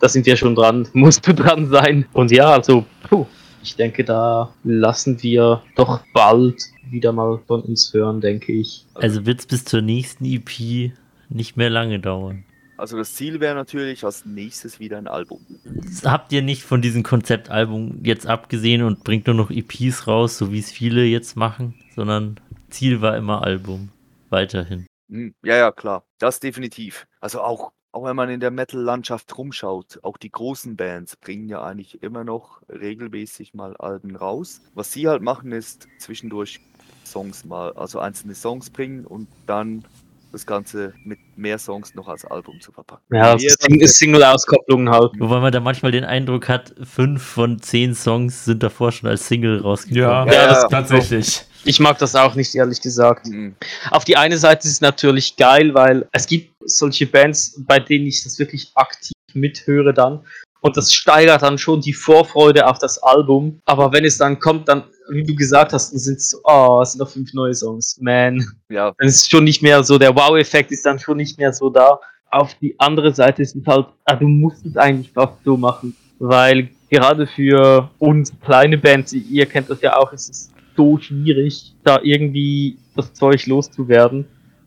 [0.00, 2.06] Da sind wir schon dran, musst du dran sein.
[2.12, 3.26] Und ja, also, puh,
[3.62, 8.86] ich denke, da lassen wir doch bald wieder mal von uns hören, denke ich.
[8.94, 10.92] Also wird es bis zur nächsten EP
[11.28, 12.44] nicht mehr lange dauern.
[12.78, 15.44] Also das Ziel wäre natürlich als nächstes wieder ein Album.
[15.64, 20.38] Das habt ihr nicht von diesem Konzeptalbum jetzt abgesehen und bringt nur noch EPs raus,
[20.38, 22.38] so wie es viele jetzt machen, sondern
[22.70, 23.88] Ziel war immer Album.
[24.30, 24.86] Weiterhin.
[25.10, 26.04] Hm, Ja, ja, klar.
[26.18, 27.06] Das definitiv.
[27.20, 31.62] Also auch, auch wenn man in der Metal-Landschaft rumschaut, auch die großen Bands bringen ja
[31.62, 34.60] eigentlich immer noch regelmäßig mal Alben raus.
[34.74, 36.60] Was sie halt machen, ist zwischendurch
[37.04, 39.84] Songs mal, also einzelne Songs bringen und dann
[40.30, 43.02] das Ganze mit mehr Songs noch als Album zu verpacken.
[43.16, 45.12] Ja, Single-Auskopplungen halt.
[45.18, 49.26] Wobei man da manchmal den Eindruck hat, fünf von zehn Songs sind davor schon als
[49.26, 50.02] Single rausgekommen.
[50.02, 51.44] Ja, Ja, das- tatsächlich.
[51.64, 53.26] Ich mag das auch nicht, ehrlich gesagt.
[53.26, 53.54] Hm,
[53.90, 58.06] Auf die eine Seite ist es natürlich geil, weil es gibt solche Bands, bei denen
[58.06, 60.20] ich das wirklich aktiv mithöre dann.
[60.60, 63.60] Und das steigert dann schon die Vorfreude auf das Album.
[63.64, 66.80] Aber wenn es dann kommt, dann, wie du gesagt hast, dann sind es so, oh,
[66.82, 67.96] es sind noch fünf neue Songs.
[68.00, 71.38] Man, Ja, dann ist es schon nicht mehr so, der Wow-Effekt ist dann schon nicht
[71.38, 72.00] mehr so da.
[72.30, 75.96] Auf die andere Seite ist es halt, ah, du musst es eigentlich fast so machen.
[76.18, 81.74] Weil gerade für uns kleine Bands, ihr kennt das ja auch, ist es so schwierig,
[81.84, 84.26] da irgendwie das Zeug loszuwerden.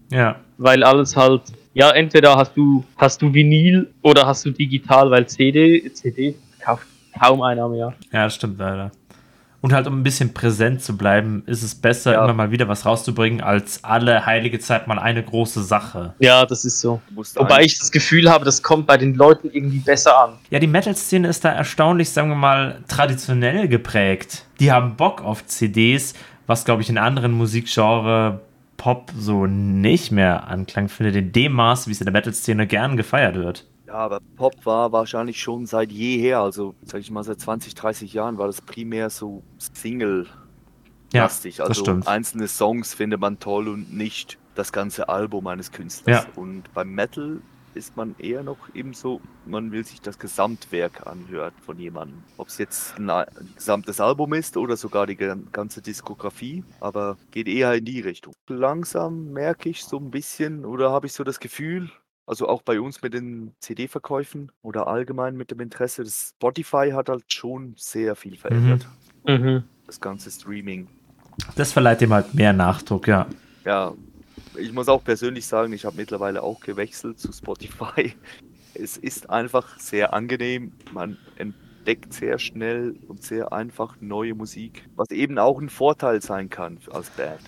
[0.10, 0.40] Ja.
[0.58, 1.42] Weil alles halt,
[1.74, 6.86] ja, entweder hast du, hast du Vinyl oder hast du digital, weil CD, CD kauft
[7.20, 7.94] kaum einer mehr.
[8.12, 8.92] Ja, das stimmt leider.
[9.64, 12.24] Und halt, um ein bisschen präsent zu bleiben, ist es besser, Ja.
[12.24, 16.16] immer mal wieder was rauszubringen, als alle heilige Zeit mal eine große Sache.
[16.18, 17.00] Ja, das ist so.
[17.14, 20.34] Wobei ich das Gefühl habe, das kommt bei den Leuten irgendwie besser an.
[20.50, 24.46] Ja, die Metal-Szene ist da erstaunlich, sagen wir mal, traditionell geprägt.
[24.60, 26.16] Die haben Bock auf CDs,
[26.48, 28.40] was, glaube ich, in anderen Musikgenre
[28.82, 32.98] Pop so nicht mehr Anklang findet, in dem Maß, wie es in der Metal-Szene gern
[32.98, 33.68] gefeiert wird.
[33.86, 38.12] Ja, aber Pop war wahrscheinlich schon seit jeher, also sag ich mal seit 20, 30
[38.12, 41.58] Jahren war das primär so Single-lastig.
[41.60, 42.08] Ja, das also stimmt.
[42.08, 46.24] einzelne Songs findet man toll und nicht das ganze Album eines Künstlers.
[46.24, 46.42] Ja.
[46.42, 47.40] Und beim Metal
[47.74, 52.24] ist man eher noch eben so, man will sich das Gesamtwerk anhören von jemandem.
[52.38, 57.18] Ob es jetzt ein, ein gesamtes Album ist oder sogar die gan- ganze Diskografie, aber
[57.32, 58.34] geht eher in die Richtung.
[58.48, 61.90] Langsam merke ich so ein bisschen oder habe ich so das Gefühl,
[62.26, 67.10] also auch bei uns mit den CD-Verkäufen oder allgemein mit dem Interesse, das Spotify hat
[67.10, 68.88] halt schon sehr viel verändert.
[69.26, 69.64] Mhm.
[69.86, 70.88] Das ganze Streaming.
[71.56, 73.28] Das verleiht dem halt mehr Nachdruck, ja.
[73.66, 73.94] Ja,
[74.58, 78.14] ich muss auch persönlich sagen, ich habe mittlerweile auch gewechselt zu Spotify.
[78.74, 80.72] Es ist einfach sehr angenehm.
[80.94, 86.50] Man entdeckt sehr schnell und sehr einfach neue Musik, was eben auch ein Vorteil sein
[86.50, 87.42] kann als Band.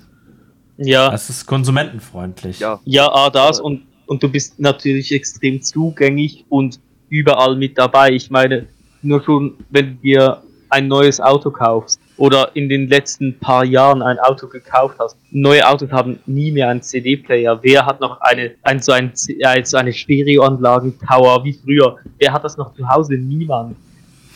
[0.75, 2.59] Ja, Das ist konsumentenfreundlich.
[2.59, 8.11] Ja, ja, ah, das und, und du bist natürlich extrem zugänglich und überall mit dabei.
[8.11, 8.67] Ich meine,
[9.01, 14.01] nur schon, wenn du dir ein neues Auto kaufst oder in den letzten paar Jahren
[14.01, 15.17] ein Auto gekauft hast.
[15.31, 17.59] Neue Autos haben nie mehr einen CD-Player.
[17.61, 21.97] Wer hat noch eine, ein, so, ein, äh, so eine Stereoanlagen-Tower wie früher?
[22.19, 23.15] Wer hat das noch zu Hause?
[23.15, 23.75] Niemand.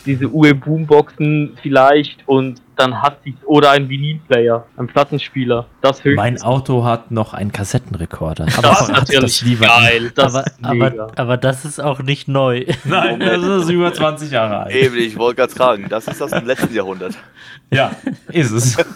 [0.06, 5.66] Diese UE-Boomboxen vielleicht und dann hat sich, oder ein Vinylplayer, ein Plattenspieler.
[5.80, 6.16] Das höchstens.
[6.16, 8.46] Mein Auto hat noch einen Kassettenrekorder.
[8.56, 10.12] Aber Das ist natürlich lieber geil.
[10.14, 12.64] Das aber, ist aber, aber das ist auch nicht neu.
[12.84, 14.74] Nein, das ist über 20 Jahre alt.
[14.74, 17.14] eben, ich wollte gerade fragen, das ist aus dem letzten Jahrhundert.
[17.70, 17.90] Ja,
[18.28, 18.76] ist es.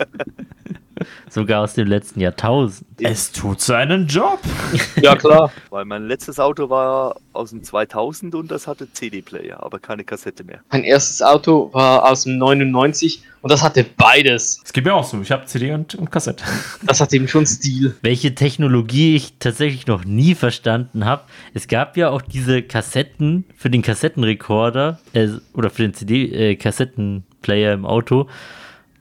[1.28, 2.86] Sogar aus dem letzten Jahrtausend.
[3.00, 4.40] Es tut seinen Job.
[5.00, 5.52] ja, klar.
[5.70, 10.44] Weil mein letztes Auto war aus dem 2000 und das hatte CD-Player, aber keine Kassette
[10.44, 10.60] mehr.
[10.70, 14.60] Mein erstes Auto war aus dem 99 und das hatte beides.
[14.64, 15.20] Es gibt mir auch so.
[15.20, 16.44] Ich habe CD und, und Kassette.
[16.84, 17.96] Das hat eben schon Stil.
[18.02, 21.22] Welche Technologie ich tatsächlich noch nie verstanden habe.
[21.54, 27.84] Es gab ja auch diese Kassetten für den Kassettenrekorder äh, oder für den CD-Kassettenplayer im
[27.84, 28.28] Auto.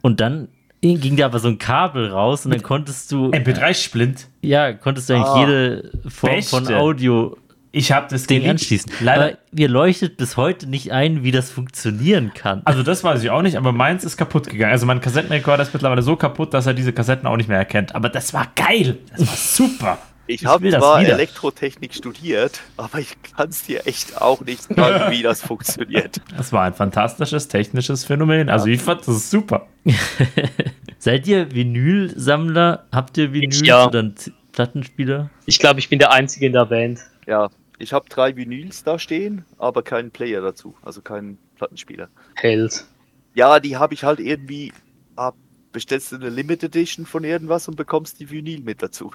[0.02, 0.48] Und dann
[0.82, 4.28] ging da aber so ein Kabel raus und dann konntest du, MP3-Splint.
[4.42, 6.78] ja, konntest du eigentlich Ah, jede Form von Beste.
[6.80, 7.38] Audio
[7.72, 8.50] Ich habe das geliebt.
[8.50, 8.92] anschließen.
[9.00, 9.24] Leider.
[9.26, 12.62] Aber mir leuchtet bis heute nicht ein, wie das funktionieren kann.
[12.66, 14.72] Also das weiß ich auch nicht, aber meins ist kaputt gegangen.
[14.74, 17.94] Also mein Kassettenrekorder ist mittlerweile so kaputt, dass er diese Kassetten auch nicht mehr erkennt.
[17.96, 18.98] Aber das war geil.
[19.12, 19.98] Das war super.
[20.28, 21.14] Ich Ich habe zwar wieder.
[21.14, 26.22] Elektrotechnik studiert, aber ich kann es dir echt auch nicht sagen, wie das funktioniert.
[26.38, 28.50] Das war ein fantastisches technisches Phänomen.
[28.50, 29.68] Also ich fand das super.
[31.02, 32.86] Seid ihr Vinylsammler?
[32.92, 33.88] Habt ihr Vinyl Ja.
[33.88, 34.12] oder
[34.52, 35.32] Plattenspieler?
[35.48, 37.00] Ich glaube, ich bin der Einzige in der Band.
[37.26, 37.50] Ja,
[37.80, 42.08] ich habe drei Vinyls da stehen, aber keinen Player dazu, also keinen Plattenspieler.
[42.36, 42.86] Held.
[43.34, 44.74] Ja, die habe ich halt irgendwie,
[45.16, 45.32] ah,
[45.72, 49.12] bestellst du eine Limited Edition von irgendwas und bekommst die Vinyl mit dazu.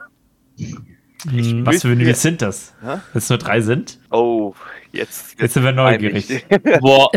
[1.25, 2.73] Hm, Was für ihr- sind das?
[2.83, 3.99] Wenn es nur drei sind?
[4.11, 4.55] Oh,
[4.93, 5.41] jetzt.
[5.41, 6.45] Jetzt sind wir neugierig.
[6.81, 7.11] Boah,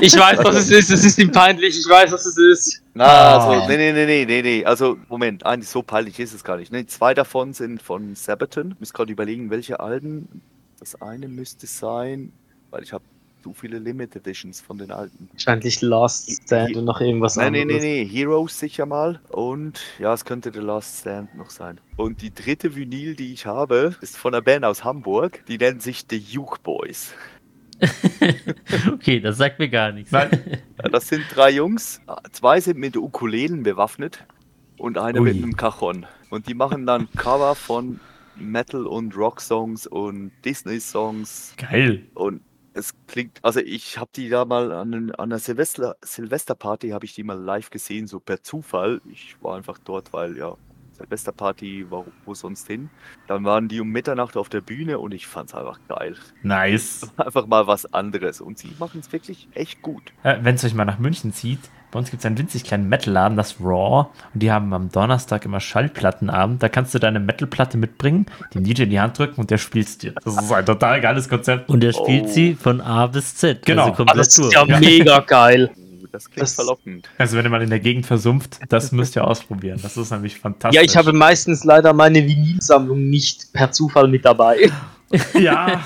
[0.00, 0.90] ich weiß, was es ist.
[0.90, 1.78] Es ist ihm peinlich.
[1.78, 2.82] Ich weiß, was es ist.
[2.94, 3.48] Na, Ah.
[3.48, 4.64] also, nee, nee, nee, nee, nee, nee.
[4.64, 6.70] Also, Moment, eigentlich so peinlich ist es gar nicht.
[6.70, 8.72] Nee, zwei davon sind von Sabaton.
[8.72, 10.42] Ich muss gerade überlegen, welche Alben.
[10.78, 12.32] Das eine müsste sein,
[12.70, 13.04] weil ich habe
[13.46, 15.28] so viele Limited Editions von den alten.
[15.32, 17.82] Wahrscheinlich Last Stand und noch irgendwas Nein, nee, nee, anderes.
[17.84, 19.20] nee, Heroes sicher mal.
[19.28, 21.78] Und ja, es könnte The Last Stand noch sein.
[21.96, 25.44] Und die dritte Vinyl, die ich habe, ist von einer Band aus Hamburg.
[25.46, 27.14] Die nennt sich The Juke Boys.
[28.92, 30.10] Okay, das sagt mir gar nichts.
[30.10, 30.30] Nein.
[30.90, 32.00] Das sind drei Jungs.
[32.32, 34.24] Zwei sind mit Ukulelen bewaffnet
[34.76, 35.32] und einer Ui.
[35.32, 36.06] mit einem Cajon.
[36.30, 38.00] Und die machen dann Cover von
[38.34, 41.54] Metal- und Rock-Songs und Disney-Songs.
[41.56, 42.02] Geil.
[42.14, 42.40] Und
[42.76, 47.14] es klingt, also ich habe die da mal an, an einer Silvester, Silvesterparty, habe ich
[47.14, 49.00] die mal live gesehen, so per Zufall.
[49.10, 50.56] Ich war einfach dort, weil ja,
[50.92, 52.90] Silvesterparty, wo, wo sonst hin.
[53.26, 56.16] Dann waren die um Mitternacht auf der Bühne und ich fand es einfach geil.
[56.42, 57.10] Nice.
[57.16, 58.40] Einfach mal was anderes.
[58.40, 60.12] Und sie machen es wirklich echt gut.
[60.22, 61.60] Äh, Wenn es euch mal nach München zieht,
[61.96, 64.08] bei uns gibt es einen winzig kleinen Metal-Laden, das Raw.
[64.34, 66.62] Und die haben am Donnerstag immer Schallplattenabend.
[66.62, 70.02] Da kannst du deine Metal-Platte mitbringen, den DJ in die Hand drücken und der spielst
[70.02, 70.12] dir.
[70.22, 71.70] Das ist ein total geiles Konzept.
[71.70, 72.28] Und er spielt Oh.
[72.28, 73.64] sie von A bis Z.
[73.64, 73.84] Genau.
[73.84, 75.70] Also Ah, komplett das ist ja, mega geil.
[76.12, 77.08] Das klingt Das- verlockend.
[77.18, 79.78] Also wenn ihr mal in der Gegend versumpft, das müsst ihr ausprobieren.
[79.82, 80.74] Das ist nämlich fantastisch.
[80.80, 84.70] Ja, ich habe meistens leider meine Vinylsammlung nicht per Zufall mit dabei.
[85.34, 85.84] Ja,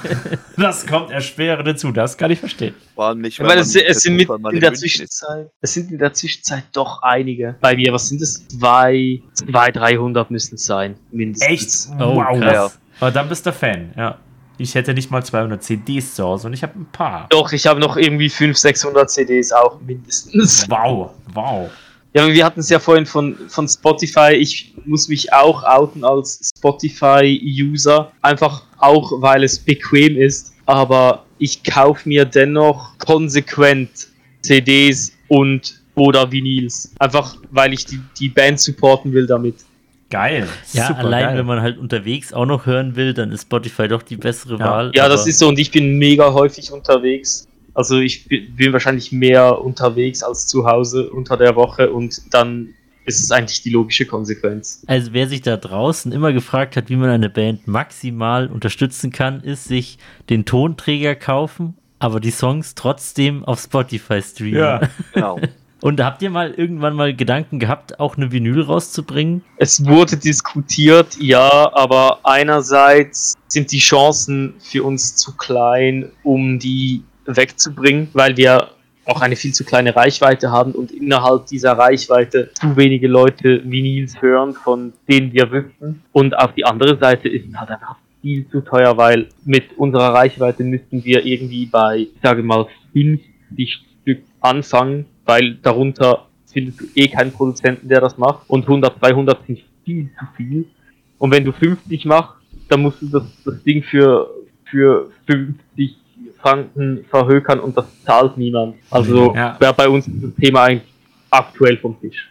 [0.57, 2.75] das kommt erschwerend hinzu, das kann ich verstehen.
[2.95, 4.75] Vor allem nicht, Ich meine, es, es sind mit weil in der.
[4.75, 7.57] Zwischenzeit, es sind in der Zwischenzeit doch einige.
[7.61, 8.47] Bei mir, was sind es?
[8.49, 11.91] Zwei, zwei, 300 müssen es sein, mindestens.
[11.91, 12.01] Echt?
[12.01, 12.41] Oh, wow.
[12.41, 12.79] krass.
[13.01, 14.19] Aber dann bist du Fan, ja.
[14.59, 17.27] Ich hätte nicht mal 200 CDs zu Hause und ich habe ein paar.
[17.31, 20.67] Doch, ich habe noch irgendwie 500, 600 CDs auch mindestens.
[20.69, 21.71] Wow, wow.
[22.13, 24.33] Ja, aber wir hatten es ja vorhin von, von Spotify.
[24.33, 28.13] Ich muss mich auch outen als Spotify-User.
[28.21, 30.53] Einfach auch, weil es bequem ist.
[30.67, 33.91] Aber ich kaufe mir dennoch konsequent
[34.43, 36.93] CDs und oder Vinyls.
[36.99, 39.57] Einfach, weil ich die, die Band supporten will damit.
[40.09, 40.49] Geil.
[40.73, 41.39] Ja, Super allein geil.
[41.39, 44.65] wenn man halt unterwegs auch noch hören will, dann ist Spotify doch die bessere Ja.
[44.65, 44.93] Wahl.
[44.95, 45.49] Ja, das ist so.
[45.49, 47.47] Und ich bin mega häufig unterwegs.
[47.75, 51.91] Also ich bin wahrscheinlich mehr unterwegs als zu Hause unter der Woche.
[51.91, 52.75] Und dann
[53.11, 54.83] ist es eigentlich die logische Konsequenz.
[54.87, 59.43] Also wer sich da draußen immer gefragt hat, wie man eine Band maximal unterstützen kann,
[59.43, 59.99] ist sich
[60.31, 64.59] den Tonträger kaufen, aber die Songs trotzdem auf Spotify streamen.
[64.59, 64.81] Ja.
[65.13, 65.39] Genau.
[65.83, 69.43] Und habt ihr mal irgendwann mal Gedanken gehabt, auch eine Vinyl rauszubringen?
[69.57, 77.03] Es wurde diskutiert, ja, aber einerseits sind die Chancen für uns zu klein, um die
[77.25, 78.69] wegzubringen, weil wir
[79.11, 84.23] auch eine viel zu kleine Reichweite haben und innerhalb dieser Reichweite zu wenige Leute Vinyls
[84.23, 86.03] hören, von denen wir wüssten.
[86.13, 90.15] Und auf die andere Seite ist es halt einfach viel zu teuer, weil mit unserer
[90.15, 96.85] Reichweite müssten wir irgendwie bei, ich sage mal, 50 Stück anfangen, weil darunter findest du
[96.95, 98.49] eh keinen Produzenten, der das macht.
[98.49, 100.67] Und 100, 200 sind viel zu viel.
[101.19, 102.37] Und wenn du 50 machst,
[102.69, 104.31] dann musst du das, das Ding für,
[104.65, 105.97] für 50
[106.43, 108.77] Franken verhökern und das zahlt niemand.
[108.91, 109.57] Also Ja.
[109.61, 110.89] wäre bei uns das Thema eigentlich
[111.31, 112.27] aktuell vom Tisch.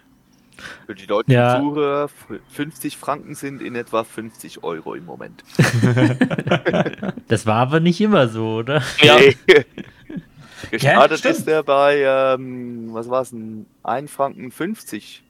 [0.85, 1.57] Für die deutschen Ja.
[1.59, 5.43] Zuhörer, f- 50 Franken sind in etwa 50 Euro im Moment.
[7.27, 8.81] Das war aber nicht immer so, oder?
[9.01, 9.15] Ja,
[10.71, 11.35] Gestartet stimmt.
[11.37, 13.33] ist er bei, ähm, was war es,
[13.83, 15.23] 1 Franken 50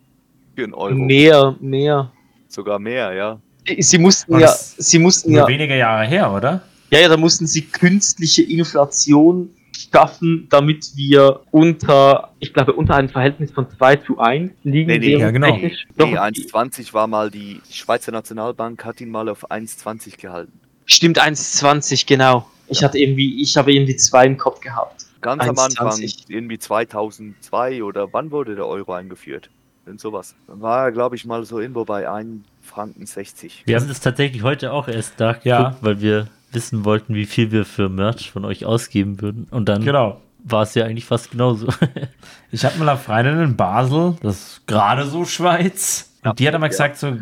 [0.56, 0.96] für einen Euro.
[0.96, 2.12] mehr, mehr.
[2.48, 3.40] Sogar mehr, ja.
[3.80, 6.62] Sie mussten ja, sie mussten Nur ja, wenige Jahre her, oder?
[6.92, 9.50] Ja, ja, da mussten sie künstliche Inflation
[9.92, 14.88] schaffen, damit wir unter, ich glaube, unter einem Verhältnis von 2 zu 1 liegen.
[14.88, 15.56] Nee, nee, ja, genau.
[15.56, 20.54] Nee, 1,20 war mal die, die Schweizer Nationalbank hat ihn mal auf 1,20 gehalten.
[20.86, 22.48] Stimmt, 1,20, genau.
[22.68, 25.06] Ich hatte irgendwie, ich habe irgendwie zwei im Kopf gehabt.
[25.22, 25.80] Ganz am 1,20.
[25.80, 29.50] Anfang, irgendwie 2002 oder wann wurde der Euro eingeführt?
[29.86, 30.36] Irgend sowas.
[30.48, 33.64] Dann war er, glaube ich, mal so irgendwo bei 1 Franken 60.
[33.66, 35.78] Wir haben das tatsächlich heute auch erst nachgeguckt, Ja.
[35.82, 39.48] weil wir wissen wollten, wie viel wir für Merch von euch ausgeben würden.
[39.52, 40.20] Und dann Genau.
[40.44, 41.68] war es ja eigentlich fast genauso.
[42.52, 46.12] Ich habe mal eine Freundin in Basel, das ist gerade so Schweiz.
[46.24, 47.18] Und die hat einmal gesagt, so,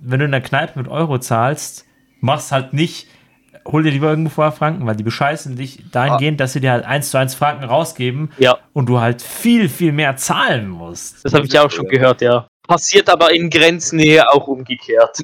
[0.00, 1.84] wenn du in der Kneipe mit Euro zahlst,
[2.20, 3.06] mach's halt nicht,
[3.64, 6.84] hol dir lieber irgendwo vorher Franken, weil die bescheißen dich dahingehend, dass sie dir halt
[6.84, 11.24] 1 zu 1 Franken rausgeben Ja, und du halt viel, viel mehr zahlen musst.
[11.24, 12.48] das habe ich auch schon gehört, ja.
[12.66, 15.18] Passiert aber in Grenznähe auch umgekehrt.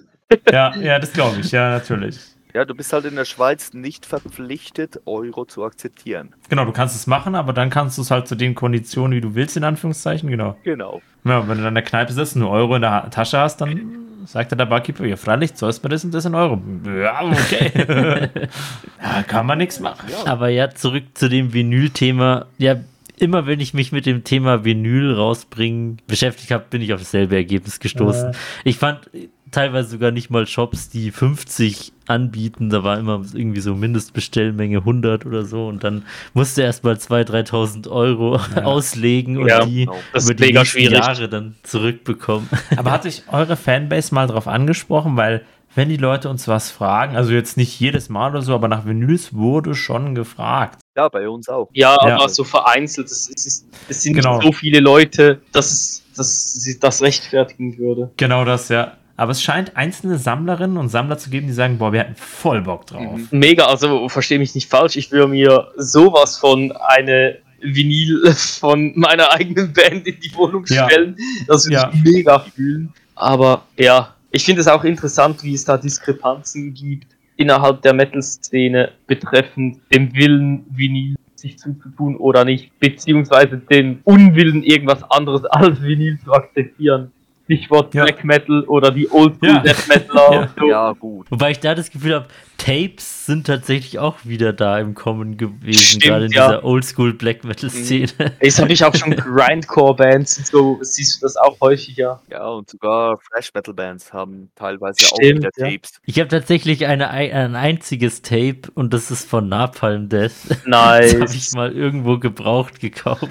[0.53, 2.19] Ja, ja, das glaube ich, ja, natürlich.
[2.59, 6.35] Ja, du bist halt in der Schweiz nicht verpflichtet, Euro zu akzeptieren.
[6.49, 9.21] Genau, du kannst es machen, aber dann kannst du es halt zu den Konditionen, wie
[9.21, 10.57] du willst, in Anführungszeichen, genau.
[10.65, 11.01] Genau.
[11.23, 13.61] Ja, wenn du dann in der Kneipe sitzt und einen Euro in der Tasche hast,
[13.61, 16.61] dann sagt der Barkeeper, ja, freilich, zahlst mir das und das in Euro.
[16.85, 18.29] Ja, okay.
[19.01, 20.09] ja, kann man nichts machen.
[20.25, 22.47] Aber ja, zurück zu dem Vinyl-Thema.
[22.59, 22.75] Ja,
[23.19, 27.37] immer wenn ich mich mit dem Thema Vinyl rausbringen beschäftigt habe, bin ich auf dasselbe
[27.37, 28.31] Ergebnis gestoßen.
[28.31, 28.37] Äh.
[28.65, 29.09] Ich fand
[29.51, 32.71] teilweise sogar nicht mal Shops, die 50 anbieten.
[32.71, 35.67] Da war immer irgendwie so Mindestbestellmenge 100 oder so.
[35.69, 36.05] Und dann
[36.35, 39.97] musste erst mal 2.000, 3.000 Euro auslegen und Ja, die genau.
[40.13, 40.99] Das über die mega schwierig.
[40.99, 42.49] Jahre dann zurückbekommen.
[42.77, 45.43] Aber hat sich eure Fanbase mal darauf angesprochen, weil
[45.75, 48.85] wenn die Leute uns was fragen, also jetzt nicht jedes Mal oder so, aber nach
[48.87, 50.81] Vinyls wurde schon gefragt.
[50.97, 51.69] Ja, bei uns auch.
[51.73, 52.17] Ja, Ja.
[52.17, 53.07] aber so vereinzelt.
[53.09, 54.37] Es, es, ist, es sind Genau.
[54.39, 58.11] nicht so viele Leute, dass es dass sie das rechtfertigen würde.
[58.17, 58.95] Genau das, ja.
[59.19, 62.63] Aber es scheint einzelne Sammlerinnen und Sammler zu geben, die sagen, boah, wir hatten voll
[62.63, 63.17] Bock drauf.
[63.17, 63.27] Mhm.
[63.33, 64.95] Mega, also verstehe mich nicht falsch.
[64.97, 70.89] Ich würde mir sowas von eine Vinyl von meiner eigenen Band in die Wohnung Ja.
[70.89, 71.17] stellen.
[71.49, 71.91] Das würde Ja.
[71.93, 72.93] ich mega fühlen.
[73.17, 78.93] Aber ja, ich finde es auch interessant, wie es da Diskrepanzen gibt innerhalb der Metal-Szene
[79.09, 86.19] betreffend dem Willen, Vinyl sich zuzutun oder nicht, beziehungsweise den Unwillen, irgendwas anderes als Vinyl
[86.25, 87.11] zu akzeptieren.
[87.49, 88.05] Stichwort Ja.
[88.05, 89.59] Black Metal oder die Oldschool Ja.
[89.61, 90.41] Death Metaler Ja.
[90.43, 90.69] und so.
[90.69, 91.27] Ja, gut.
[91.31, 92.27] Wobei ich da das Gefühl habe,
[92.59, 96.47] Tapes sind tatsächlich auch wieder da im Kommen gewesen, Stimmt, gerade in ja.
[96.49, 98.09] dieser Oldschool Black Metal Szene.
[98.41, 102.21] Das habe ich auch schon Grindcore-Bands und so, siehst du das auch häufiger.
[102.31, 105.71] Ja, und sogar Thrash Metal Bands haben teilweise auch Stimmt, wieder ja.
[105.71, 106.01] Tapes.
[106.05, 110.33] Ich habe tatsächlich eine, ein einziges Tape und das ist von Napalm Death.
[110.69, 111.53] Das habe ich Nice.
[111.55, 113.25] mal irgendwo gebraucht gekauft.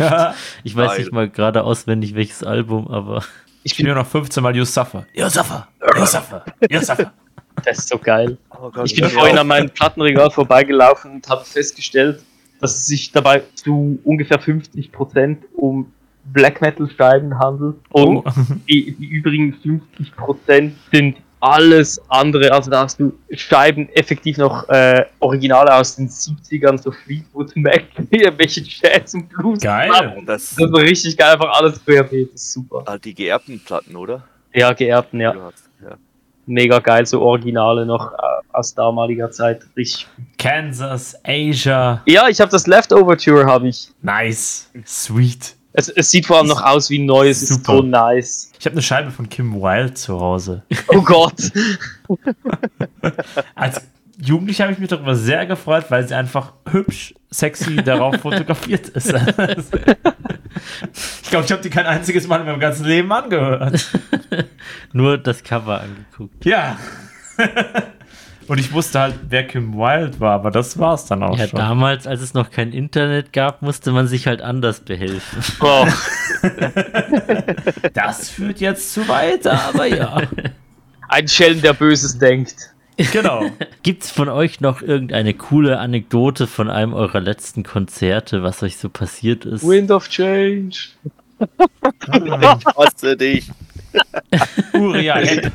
[0.63, 0.99] Ich weiß Geil.
[0.99, 3.23] nicht mal gerade auswendig welches Album, aber
[3.67, 4.55] Ich bin nur noch 15 Mal.
[4.55, 5.05] You Suffer.
[5.13, 5.65] You Suffer.
[7.65, 8.37] das ist so geil.
[8.61, 9.09] Oh Gott, Ich bin ja.
[9.09, 12.23] vorhin an meinem Plattenregal vorbeigelaufen und habe festgestellt,
[12.61, 15.91] dass es sich dabei zu ungefähr 50% um
[16.31, 18.23] Black Metal Scheiben handelt und Oh.
[18.69, 22.51] die, die übrigen 50% sind alles andere.
[22.51, 27.83] Also da hast du Scheiben effektiv noch äh, Originale aus den 70ern, so Fleetwood Mac,
[28.37, 29.59] welche Jazz und Blues.
[29.59, 29.89] Geil.
[30.25, 32.83] Das Das ist richtig geil, einfach alles querbeet, das ist super.
[32.85, 34.23] ah, die geerbten Platten, oder?
[34.53, 35.35] Ja, geerbten, ja.
[35.35, 35.97] Hast, ja.
[36.45, 38.17] Mega geil, so Originale noch äh,
[38.53, 39.63] aus damaliger Zeit.
[39.75, 40.07] Richtig.
[40.37, 42.01] Kansas, Asia.
[42.05, 43.89] Ja, ich habe das Leftover Tour, habe ich.
[44.01, 44.71] Nice.
[44.85, 45.56] Sweet.
[45.77, 47.73] Es, es sieht vor allem noch aus wie neu, es ist Super.
[47.73, 48.51] so nice.
[48.59, 50.63] Ich habe eine Scheibe von Kim Wilde zu Hause.
[50.87, 51.51] Oh Gott.
[53.55, 53.81] Als
[54.19, 59.13] Jugendlicher habe ich mich darüber sehr gefreut, weil sie einfach hübsch, sexy darauf fotografiert ist.
[61.21, 63.87] ich glaube, ich habe die kein einziges Mal in meinem ganzen Leben angehört.
[64.93, 66.43] nur das Cover angeguckt.
[66.43, 66.79] Ja.
[68.47, 71.47] Und ich wusste halt, wer Kim Wilde war, aber das war es dann auch Ja,
[71.47, 71.59] schon.
[71.59, 75.43] damals, als es noch kein Internet gab, musste man sich halt anders behelfen.
[75.59, 75.85] Oh.
[77.93, 80.21] Das führt jetzt zu weit, aber ja.
[81.09, 82.55] Ein Schelm, der Böses denkt.
[83.11, 83.45] genau.
[83.83, 88.89] Gibt's von euch noch irgendeine coole Anekdote von einem eurer letzten Konzerte, was euch so
[88.89, 89.67] passiert ist?
[89.67, 90.77] Wind of Change.
[92.75, 93.49] Hasse dich.
[94.73, 95.51] Uria Heck.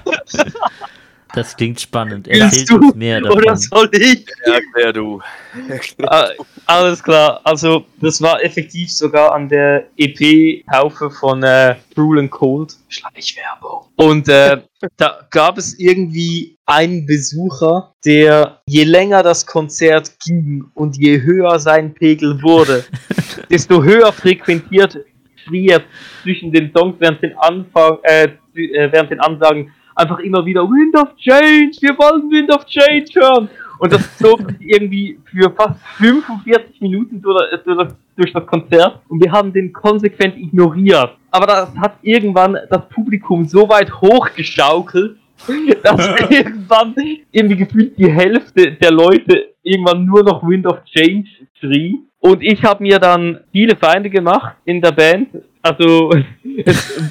[1.34, 2.26] Das klingt spannend.
[2.26, 3.38] Willst Erzählt du uns mehr davon.
[3.38, 4.26] oder soll ich?
[4.44, 5.20] Erklär du.
[6.06, 6.28] Ah,
[6.66, 12.74] alles klar, also das war effektiv sogar an der EP-Taufe von äh, Cruel and Cold.
[12.88, 13.86] Schleichwerbung.
[13.96, 14.62] Und äh,
[14.96, 21.58] da gab es irgendwie einen Besucher, der je länger das Konzert ging und je höher
[21.58, 22.84] sein Pegel wurde,
[23.50, 24.98] desto höher frequentiert
[25.44, 25.82] schrie er
[26.22, 30.96] zwischen den Songs während den Anfang, äh, äh, während den Ansagen einfach immer wieder Wind
[30.96, 33.48] of Change, wir wollen Wind of Change hören.
[33.78, 39.52] Und das zog sich irgendwie für fast 45 Minuten durch, das Konzert und wir haben
[39.52, 41.16] den konsequent ignoriert.
[41.32, 45.16] Aber das hat irgendwann das Publikum so weit hochgeschaukelt,
[45.82, 46.94] dass irgendwann
[47.32, 51.28] irgendwie gefühlt die Hälfte der Leute irgendwann nur noch Wind of Change
[51.58, 51.98] schrie.
[52.20, 55.28] Und ich habe mir dann viele Feinde gemacht in der Band.
[55.60, 56.12] Also
[56.64, 57.10] es,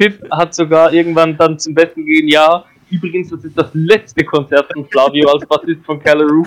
[0.00, 4.66] Pip hat sogar irgendwann dann zum Besten gegeben, ja, übrigens, das ist das letzte Konzert
[4.72, 6.46] von Flavio als Bassist von Callaroo.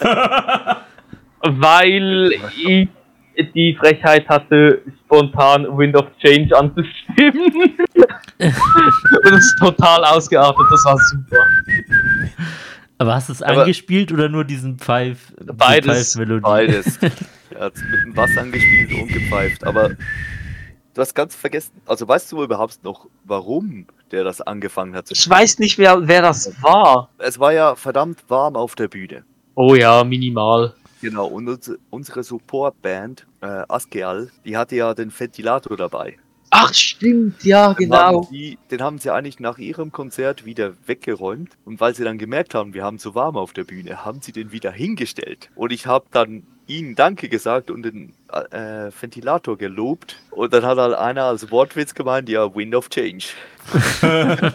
[1.42, 2.88] Weil ich
[3.54, 7.52] die Frechheit hatte, spontan Wind of Change anzustimmen.
[8.38, 11.36] Und es ist total ausgeartet, das war super.
[12.96, 16.14] Aber hast du es Aber- angespielt oder nur diesen Pfeif, Beides.
[16.14, 16.42] Pfeifmelodie?
[16.42, 16.98] Beides.
[17.50, 19.64] Er hat mit dem Bass angespielt und gepfeift.
[19.64, 19.90] Aber
[20.96, 21.72] du hast ganz vergessen.
[21.84, 26.08] Also weißt du überhaupt noch, warum der das angefangen hat zu Ich weiß nicht mehr,
[26.08, 27.10] wer das war.
[27.18, 29.24] Es war ja verdammt warm auf der Bühne.
[29.54, 30.74] Oh ja, minimal.
[31.02, 36.16] Genau, und unsere, unsere Supportband, äh, Askeal, die hatte ja den Ventilator dabei.
[36.50, 37.96] Ach, stimmt, ja, Den genau.
[38.22, 41.50] Haben die, den haben sie eigentlich nach ihrem Konzert wieder weggeräumt.
[41.64, 44.32] Und weil sie dann gemerkt haben, wir haben zu warm auf der Bühne, haben sie
[44.32, 45.50] den wieder hingestellt.
[45.54, 48.12] Und ich habe dann ihnen Danke gesagt und den
[48.50, 50.16] äh, Ventilator gelobt.
[50.30, 53.26] Und dann hat halt einer als Wortwitz gemeint, ja, Wind of Change.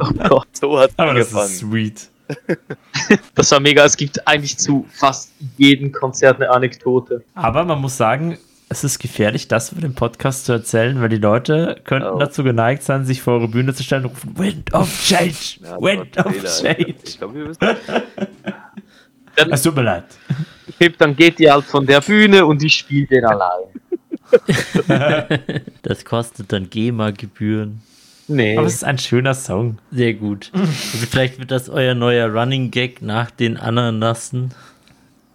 [0.00, 1.50] Oh Gott, So hat Aber das angefangen.
[1.50, 2.10] ist sweet.
[3.34, 3.84] das war mega.
[3.84, 7.24] Es gibt eigentlich zu fast jedem Konzert eine Anekdote.
[7.34, 8.38] Aber man muss sagen,
[8.68, 12.18] es ist gefährlich, das für den Podcast zu erzählen, weil die Leute könnten Oh.
[12.18, 15.60] dazu geneigt sein, sich vor eure Bühne zu stellen und rufen, Wind of Change!
[15.62, 16.74] Ja, Wind of Fehler.
[16.76, 16.94] Change!
[17.04, 17.66] Ich glaube, wir müssen
[19.50, 20.04] Es tut mir leid.
[20.78, 23.64] Pip, dann geht ihr halt von der Bühne und ich spiele den allein.
[25.82, 27.80] Das kostet dann GEMA-Gebühren.
[28.26, 28.58] Nee.
[28.58, 29.78] Aber es ist ein schöner Song.
[29.90, 30.50] Sehr gut.
[30.52, 30.68] Also
[31.10, 34.52] vielleicht wird das euer neuer Running Gag nach den Ananassen,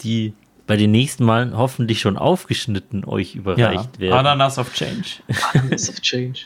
[0.01, 0.33] die
[0.67, 4.13] bei den nächsten Malen hoffentlich schon aufgeschnitten euch Ja, überreicht werden.
[4.13, 5.07] Ananas of Change.
[5.53, 6.39] Ananas of Change.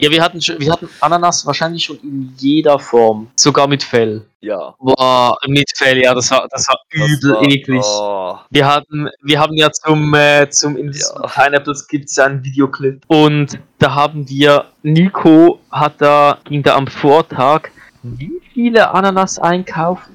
[0.00, 3.28] Ja, wir hatten, schon, wir hatten Ananas wahrscheinlich schon in jeder Form.
[3.36, 4.26] Sogar mit Fell.
[4.42, 4.74] Ja.
[4.78, 7.82] Boah, mit Fell, ja, das war, das war das übel war- eklig.
[7.82, 11.28] Oh, Wir hatten, wir haben ja zum, äh, zum in diesem Ja.
[11.28, 13.04] Pineapples gibt es ja einen Videoclip.
[13.06, 17.70] Und da haben wir, Nico hat da, ging da am Vortag,
[18.02, 20.13] wie viele Ananas einkaufen?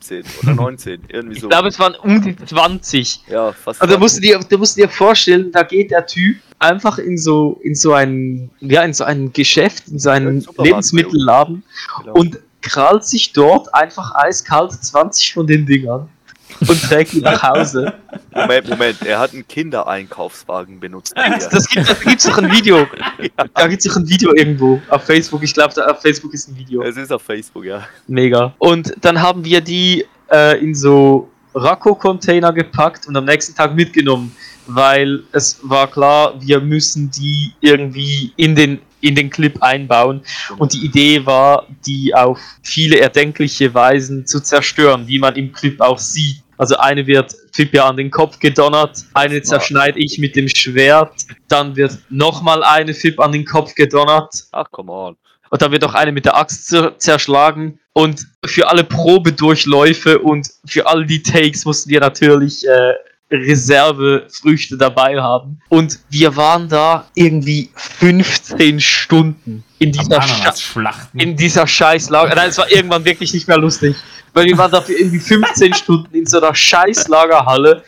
[0.00, 1.48] 17 oder 19, irgendwie Ich so.
[1.48, 3.22] glaube, es waren um die 20.
[3.28, 3.80] ja, fast.
[3.82, 6.98] Also da musst du dir, da musst du dir vorstellen, da geht der Typ einfach
[6.98, 10.66] in so, in so ein, ja, in so ein Geschäft, in so Ja, einen Supermarkt,
[10.68, 11.62] Lebensmittelladen
[12.02, 12.12] Genau.
[12.14, 16.08] und krallt sich dort einfach eiskalt 20 von den Dingern
[16.60, 17.92] und trägt die nach Hause.
[18.32, 21.14] Moment, Moment, er hat einen Kindereinkaufswagen benutzt.
[21.16, 22.86] Das, das gibt, gibt's doch ein Video.
[23.54, 25.42] Da gibt's doch ein Video irgendwo auf Facebook.
[25.42, 26.82] Ich glaube, auf Facebook ist ein Video.
[26.82, 27.86] Es ist auf Facebook, ja.
[28.06, 28.54] Mega.
[28.58, 34.34] Und dann haben wir die äh, in so Racco-Container gepackt und am nächsten Tag mitgenommen,
[34.66, 40.22] weil es war klar, wir müssen die irgendwie in den, in den Clip einbauen.
[40.58, 45.80] Und die Idee war, die auf viele erdenkliche Weisen zu zerstören, wie man im Clip
[45.80, 46.39] auch sieht.
[46.60, 47.34] Also eine wird
[47.72, 52.92] ja an den Kopf gedonnert, eine zerschneide ich mit dem Schwert, dann wird nochmal eine
[52.92, 55.16] Fip an den Kopf gedonnert Ach, come on.
[55.48, 57.80] und dann wird auch eine mit der Axt zer zerschlagen.
[57.94, 62.92] Und für alle Probedurchläufe und für all die Takes mussten wir natürlich äh,
[63.30, 65.60] Reservefrüchte dabei haben.
[65.68, 70.20] Und wir waren da irgendwie 15 Stunden in dieser,
[71.14, 72.34] in dieser Scheißlager.
[72.34, 73.96] Nein, es war irgendwann wirklich nicht mehr lustig.
[74.32, 77.82] Weil wir waren dafür irgendwie 15 Stunden in so einer Scheißlagerhalle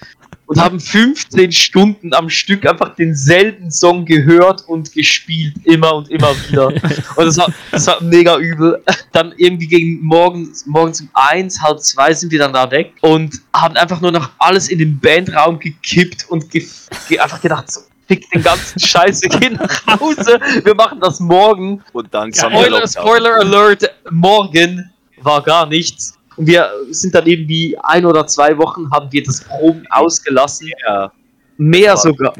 [0.52, 6.34] und haben 15 Stunden am Stück einfach denselben Song gehört und gespielt, immer und immer
[6.46, 6.66] wieder.
[7.16, 8.82] Und das war, das war mega übel.
[9.12, 13.40] Dann irgendwie gegen morgens, morgens um eins, halb zwei sind wir dann da weg und
[13.54, 16.66] haben einfach nur noch alles in den Bandraum gekippt und ge
[17.08, 21.18] ge einfach gedacht, so, fick den ganzen Scheiß, wir gehen nach Hause, wir machen das
[21.18, 21.82] morgen.
[21.92, 22.86] Und dann Spoiler.
[22.86, 24.90] Spoiler Alert, morgen
[25.22, 26.18] war gar nichts.
[26.36, 30.70] Und wir sind dann irgendwie ein oder zwei Wochen haben wir das Proben ausgelassen.
[30.86, 31.12] Ja,
[31.58, 32.34] Mehr sogar.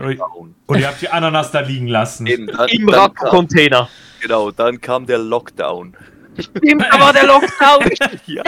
[0.66, 2.26] Und ihr habt die Ananas da liegen lassen.
[2.26, 3.88] eben, dann, Im Rack-Container.
[4.20, 5.96] Genau, dann kam der Lockdown.
[6.38, 7.90] Stimmt, da war der Lockdown.
[8.26, 8.42] Ja,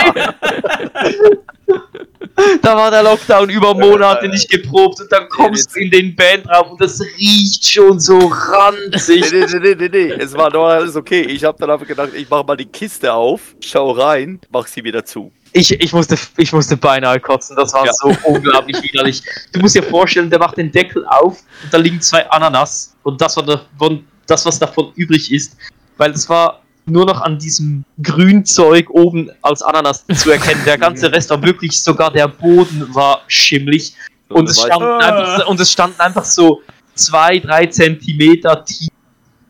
[2.63, 6.73] Da war der Lockdown über Monate nicht geprobt und dann kommst du in den Bandraum
[6.73, 9.31] und das riecht schon so ranzig.
[9.33, 11.23] nee, nee, nee, nee, nee, es war doch alles okay.
[11.23, 14.83] Ich habe dann einfach gedacht, ich mache mal die Kiste auf, schau rein, mach sie
[14.83, 15.31] wieder zu.
[15.53, 17.93] Ich, ich, musste, ich musste beinahe kotzen, das war Ja.
[17.93, 19.23] so unglaublich widerlich.
[19.53, 23.21] Du musst dir vorstellen, der macht den Deckel auf und da liegen zwei Ananas und
[23.21, 25.57] das, war davon, das was davon übrig ist,
[25.97, 30.63] weil es war nur noch an diesem Grünzeug oben als Ananas zu erkennen.
[30.67, 33.95] Der ganze Rest war wirklich, sogar der Boden war schimmlig
[34.29, 36.63] und es, standen einfach, und es standen einfach so
[36.95, 38.89] zwei, drei Zentimeter tief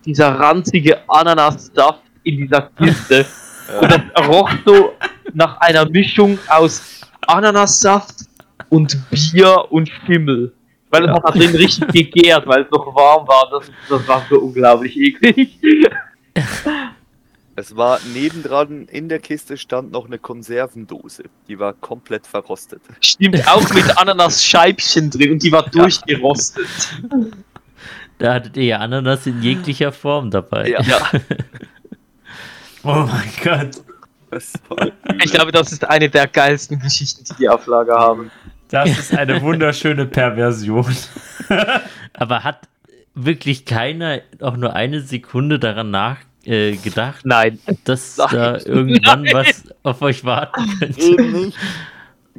[0.04, 3.26] dieser ranzige Ananas-Stuff in dieser Kiste.
[3.80, 4.92] Und das roch so
[5.32, 6.82] nach einer Mischung aus
[7.26, 8.14] Ananassaft
[8.68, 10.52] und Bier und Schimmel.
[10.90, 13.48] Weil es hat da drin richtig gegärt, weil es noch warm war.
[13.50, 15.58] Das, das war so unglaublich eklig.
[17.56, 21.24] Es war nebendran in der Kiste stand noch eine Konservendose.
[21.46, 22.82] Die war komplett verrostet.
[23.00, 26.66] Stimmt, auch mit Ananas-Scheibchen drin und die war durchgerostet.
[28.18, 30.68] Da hattet ihr ja Ananas in jeglicher Form dabei.
[30.68, 30.82] Ja.
[30.82, 31.10] Ja,
[32.84, 33.82] Oh mein Gott.
[35.22, 38.30] Ich glaube, das ist eine der geilsten Geschichten, die die auf Lager haben.
[38.68, 40.94] Das ist eine wunderschöne Perversion.
[42.12, 42.68] Aber hat
[43.14, 47.58] wirklich keiner auch nur eine Sekunde daran nachgedacht, äh, gedacht, Nein.
[47.84, 48.28] dass Nein.
[48.32, 51.00] da irgendwann was auf euch warten könnte?
[51.00, 51.58] eben nicht.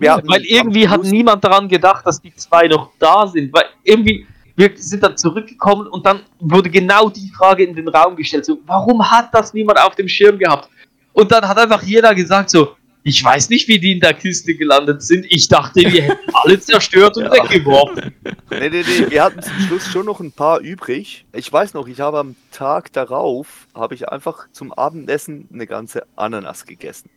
[0.07, 3.53] Hatten Weil irgendwie hat niemand daran gedacht, dass die zwei noch da sind.
[3.53, 8.15] Weil irgendwie, wir sind dann zurückgekommen und dann wurde genau die Frage in den Raum
[8.15, 8.45] gestellt.
[8.45, 10.69] So, warum hat das niemand auf dem Schirm gehabt?
[11.13, 12.75] Und dann hat einfach jeder gesagt so,
[13.07, 15.27] ich weiß nicht, wie die in der Kiste gelandet sind.
[15.29, 18.15] Ich dachte, wir hätten alle zerstört und weggeworfen.
[18.49, 21.23] Nee, nee, nee, wir hatten zum Schluss schon noch ein paar übrig.
[21.31, 26.07] Ich weiß noch, ich habe am Tag darauf, habe ich einfach zum Abendessen eine ganze
[26.15, 27.11] Ananas gegessen.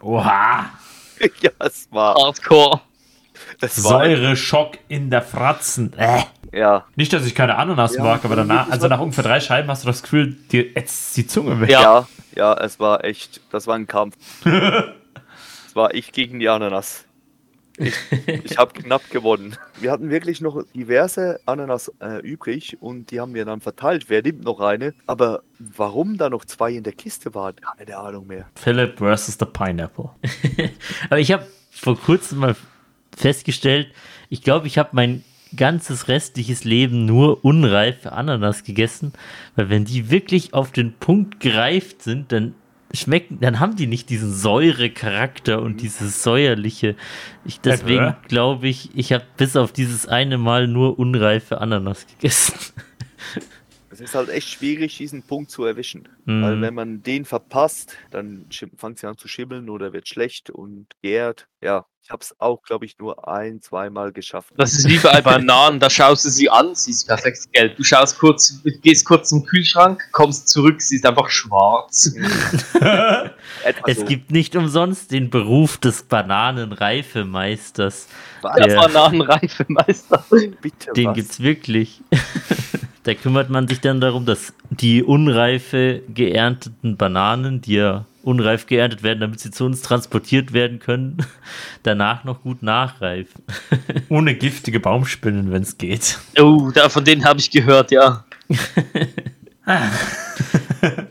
[0.00, 0.70] Oha.
[1.40, 2.82] ja, es war, Hardcore.
[3.60, 5.92] es war, Säureschock in der Fratzen.
[5.96, 6.22] Äh.
[6.52, 9.68] ja, Nicht, dass ich keine Ananas Ja, mag, aber danach, also nach ungefähr drei Scheiben
[9.68, 11.68] hast du das Gefühl, dir ätzt die Zunge weg.
[11.68, 11.80] Ja.
[11.82, 14.14] ja, ja, es war echt, das war ein Kampf.
[15.76, 17.04] war ich gegen die Ananas.
[17.78, 17.94] Ich,
[18.44, 19.56] ich habe knapp gewonnen.
[19.80, 24.06] Wir hatten wirklich noch diverse Ananas äh, übrig und die haben wir dann verteilt.
[24.08, 24.94] Wer nimmt noch eine?
[25.06, 28.48] Aber warum da noch zwei in der Kiste waren, keine Ahnung mehr.
[28.54, 30.10] Philip versus the Pineapple.
[31.10, 32.56] Aber ich habe vor kurzem mal
[33.14, 33.88] festgestellt,
[34.30, 35.22] ich glaube, ich habe mein
[35.54, 39.12] ganzes restliches Leben nur unreife Ananas gegessen,
[39.54, 42.54] weil wenn die wirklich auf den Punkt gereift sind, dann
[42.92, 46.96] schmecken, dann haben die nicht diesen Säurecharakter und dieses säuerliche.
[47.44, 52.54] Ich, deswegen glaube ich, ich habe bis auf dieses eine Mal nur unreife Ananas gegessen.
[53.90, 56.08] Es ist halt echt schwierig, diesen Punkt zu erwischen.
[56.24, 56.42] Mhm.
[56.42, 60.88] Weil wenn man den verpasst, dann fängt sie an zu schimmeln oder wird schlecht und
[61.02, 61.46] gärt.
[61.62, 64.52] Ja, ich habe es auch, glaube ich, nur ein, zweimal geschafft.
[64.56, 67.76] Das ist wie bei Bananen, da schaust du sie an, sie ist perfekt gelb.
[67.76, 72.12] Du schaust kurz, gehst kurz zum Kühlschrank, kommst zurück, sie ist einfach schwarz.
[73.86, 74.04] Es so.
[74.04, 78.06] gibt nicht umsonst den Beruf des Bananenreifemeisters.
[78.56, 80.24] Der Der- Bananenreifemeister.
[80.60, 81.14] Bitte Den was.
[81.16, 82.02] gibt's wirklich.
[83.06, 89.04] da kümmert man sich dann darum, dass die unreife geernteten Bananen, die ja unreif geerntet
[89.04, 91.18] werden, damit sie zu uns transportiert werden können,
[91.84, 93.44] danach noch gut nachreifen.
[94.08, 96.18] Ohne giftige Baumspinnen, wenn es geht.
[96.36, 98.24] Oh, da, von denen habe ich gehört, ja.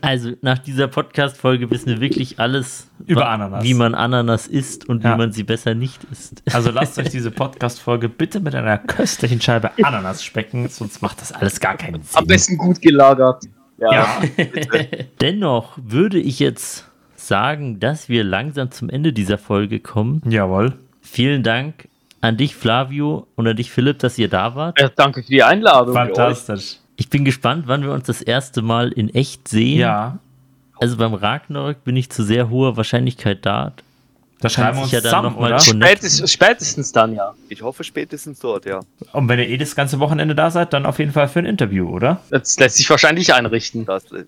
[0.00, 3.64] Also nach dieser Podcast-Folge wissen wir wirklich alles Über Ananas.
[3.64, 5.14] wie man Ananas isst und Ja.
[5.14, 6.42] wie man sie besser nicht isst.
[6.52, 11.32] Also lasst euch diese Podcast-Folge bitte mit einer köstlichen Scheibe Ananas specken, sonst macht das
[11.32, 12.18] alles gar keinen Sinn.
[12.18, 13.44] Am besten gut gelagert.
[13.78, 13.92] Ja.
[13.92, 14.22] Ja,
[15.20, 20.22] Dennoch würde ich jetzt sagen, dass wir langsam zum Ende dieser Folge kommen.
[20.28, 20.72] jawohl.
[21.02, 21.88] Vielen Dank
[22.20, 24.80] an dich, Flavio, und an dich, Philipp, dass ihr da wart.
[24.80, 25.94] Ja, danke für die Einladung.
[25.94, 26.78] Fantastisch.
[26.96, 29.78] Ich bin gespannt, wann wir uns das erste Mal in echt sehen.
[29.80, 30.18] Ja,
[30.78, 33.72] Also beim Ragnarök bin ich zu sehr hoher Wahrscheinlichkeit da.
[34.40, 35.60] da schreiben wir uns ja dann zusammen, noch mal oder?
[35.60, 37.34] Spätestens, spätestens dann, ja.
[37.48, 38.80] Ich hoffe spätestens dort, ja.
[39.12, 41.46] Und wenn ihr eh das ganze Wochenende da seid, dann auf jeden Fall für ein
[41.46, 42.20] Interview, oder?
[42.30, 43.84] Das lässt sich wahrscheinlich einrichten.
[43.86, 44.26] Das ist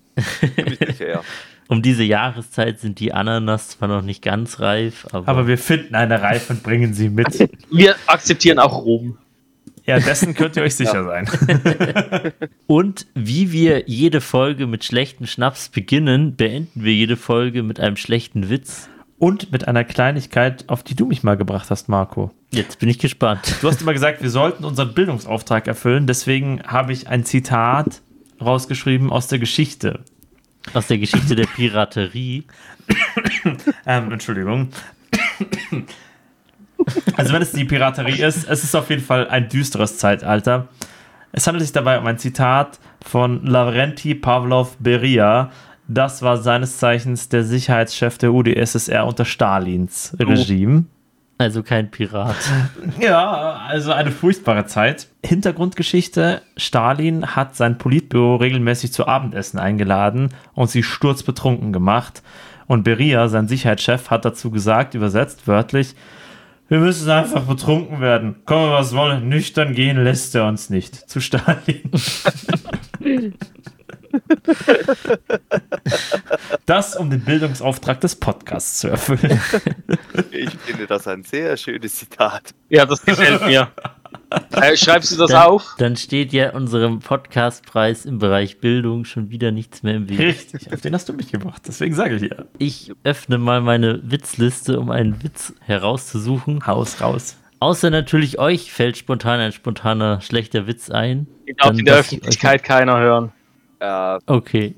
[0.55, 1.21] ziemlich sicher, ja.
[1.69, 5.93] Um diese Jahreszeit sind die Ananas zwar noch nicht ganz reif, aber, Aber wir finden
[5.93, 7.47] eine Reife und bringen sie mit.
[7.69, 9.19] Wir akzeptieren auch Rom.
[9.89, 11.27] Ja, dessen könnt ihr euch sicher sein.
[12.67, 17.97] und wie wir jede Folge mit schlechten Schnaps beginnen, beenden wir jede Folge mit einem
[17.97, 18.87] schlechten Witz.
[19.17, 22.31] Und mit einer Kleinigkeit, auf die du mich mal gebracht hast, Marco.
[22.51, 23.55] Jetzt bin ich gespannt.
[23.61, 26.07] Du hast immer gesagt, wir sollten unseren Bildungsauftrag erfüllen.
[26.07, 28.01] Deswegen habe ich ein Zitat
[28.39, 30.05] rausgeschrieben aus der Geschichte.
[30.73, 32.43] Aus der Geschichte der Piraterie.
[33.85, 34.69] Ähm, Entschuldigung.
[37.15, 40.67] Also wenn es die Piraterie ist, es ist auf jeden Fall ein düsteres Zeitalter.
[41.31, 45.51] Es handelt sich dabei um ein Zitat von Lavrenti Pavlov Beria.
[45.87, 50.85] Das war seines Zeichens der Sicherheitschef der UdSSR unter Stalins Regime.
[51.39, 52.35] Also kein Pirat.
[52.99, 55.07] Ja, also eine furchtbare Zeit.
[55.25, 62.23] Hintergrundgeschichte: Stalin hat sein Politbüro regelmäßig zu Abendessen eingeladen und sie sturzbetrunken gemacht.
[62.67, 65.95] Und Beria, sein Sicherheitschef, hat dazu gesagt, übersetzt wörtlich:
[66.69, 68.45] Wir müssen einfach betrunken werden.
[68.45, 71.09] Komme, was wolle, nüchtern gehen lässt er uns nicht.
[71.09, 71.91] Zu Stalin.
[76.65, 79.41] Das, um den Bildungsauftrag des Podcasts zu erfüllen.
[80.31, 82.53] Ich finde das ein sehr schönes Zitat.
[82.69, 83.69] Ja, das gefällt mir.
[84.51, 85.75] Äh, schreibst du das Dann, auf?
[85.77, 90.19] dann steht ja unserem Podcastpreis im Bereich Bildung schon wieder nichts mehr im Weg.
[90.19, 91.63] Richtig, auf den hast du mich gebracht.
[91.67, 92.45] Deswegen sage ich ja.
[92.57, 96.65] Ich öffne mal meine Witzliste, um einen Witz herauszusuchen.
[96.67, 97.37] Haus raus.
[97.59, 101.27] Außer natürlich euch fällt spontan ein spontaner schlechter Witz ein.
[101.47, 103.31] Den darf Dann in der Öffentlichkeit keiner hören.
[103.79, 104.75] Äh, Okay.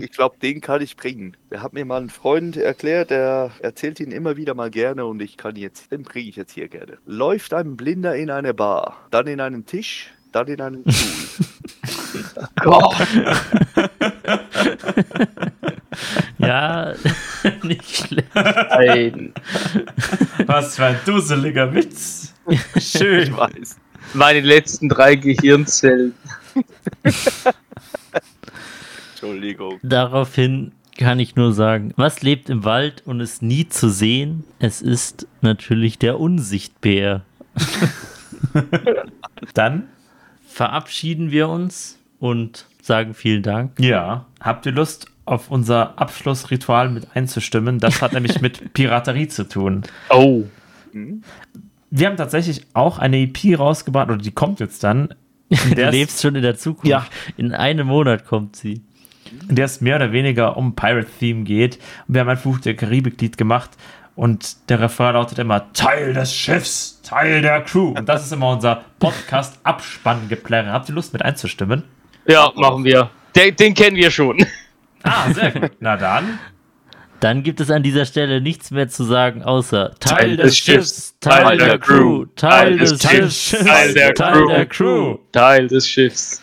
[0.00, 1.36] ich glaube, den kann ich bringen.
[1.50, 5.20] Der hat mir mal ein Freund erklärt, der erzählt ihn immer wieder mal gerne und
[5.20, 6.98] ich kann jetzt, den bringe ich jetzt hier gerne.
[7.06, 12.24] Läuft ein Blinder in eine Bar, dann in einen Tisch, dann in einen Stuhl.
[12.62, 12.94] Gott.
[16.38, 16.92] Ja,
[17.62, 18.28] nicht schlecht.
[18.34, 19.32] Nein.
[20.46, 22.34] Was für ein dusseliger Witz.
[22.78, 23.22] Schön.
[23.22, 23.76] Ich weiß.
[24.12, 26.14] Meine letzten drei Gehirnzellen.
[29.24, 29.78] Entschuldigung.
[29.82, 34.44] Daraufhin kann ich nur sagen, was lebt im Wald und ist nie zu sehen?
[34.58, 37.22] Es ist natürlich der Unsichtbär.
[39.54, 39.88] Dann,
[40.46, 43.80] Verabschieden wir uns und sagen vielen Dank.
[43.80, 47.80] ja, habt ihr Lust, auf unser Abschlussritual mit einzustimmen?
[47.80, 49.82] Das hat nämlich mit Piraterie zu tun.
[50.10, 50.44] Oh.
[51.90, 55.14] Wir haben tatsächlich auch eine EP rausgebracht, oder die kommt jetzt dann.
[55.74, 56.86] Du lebst schon in der Zukunft.
[56.86, 57.06] Ja.
[57.36, 58.82] In einem Monat kommt sie.
[59.48, 61.78] In der es mehr oder weniger um Pirate-Theme geht.
[62.06, 63.70] Und wir haben ein Fluch der Karibik-Lied gemacht.
[64.16, 67.94] Und der Refrain lautet immer Teil des Schiffs, Teil der Crew.
[67.96, 70.70] Und das ist immer unser Podcast-Abspann-Geplärre.
[70.70, 71.84] Habt ihr Lust mit einzustimmen?
[72.26, 73.10] Ja, machen wir.
[73.34, 74.46] Den, den kennen wir schon.
[75.02, 75.72] Ah, sehr gut.
[75.80, 76.38] Na dann.
[77.20, 80.58] Dann gibt es an dieser Stelle nichts mehr zu sagen, außer Teil, Teil des des
[80.58, 85.14] Schiffs, Schiffs, Teil der Crew, Teil des Schiffs, Teil der Teil der Crew.
[85.14, 85.18] Crew.
[85.32, 86.42] Teil des Schiffs.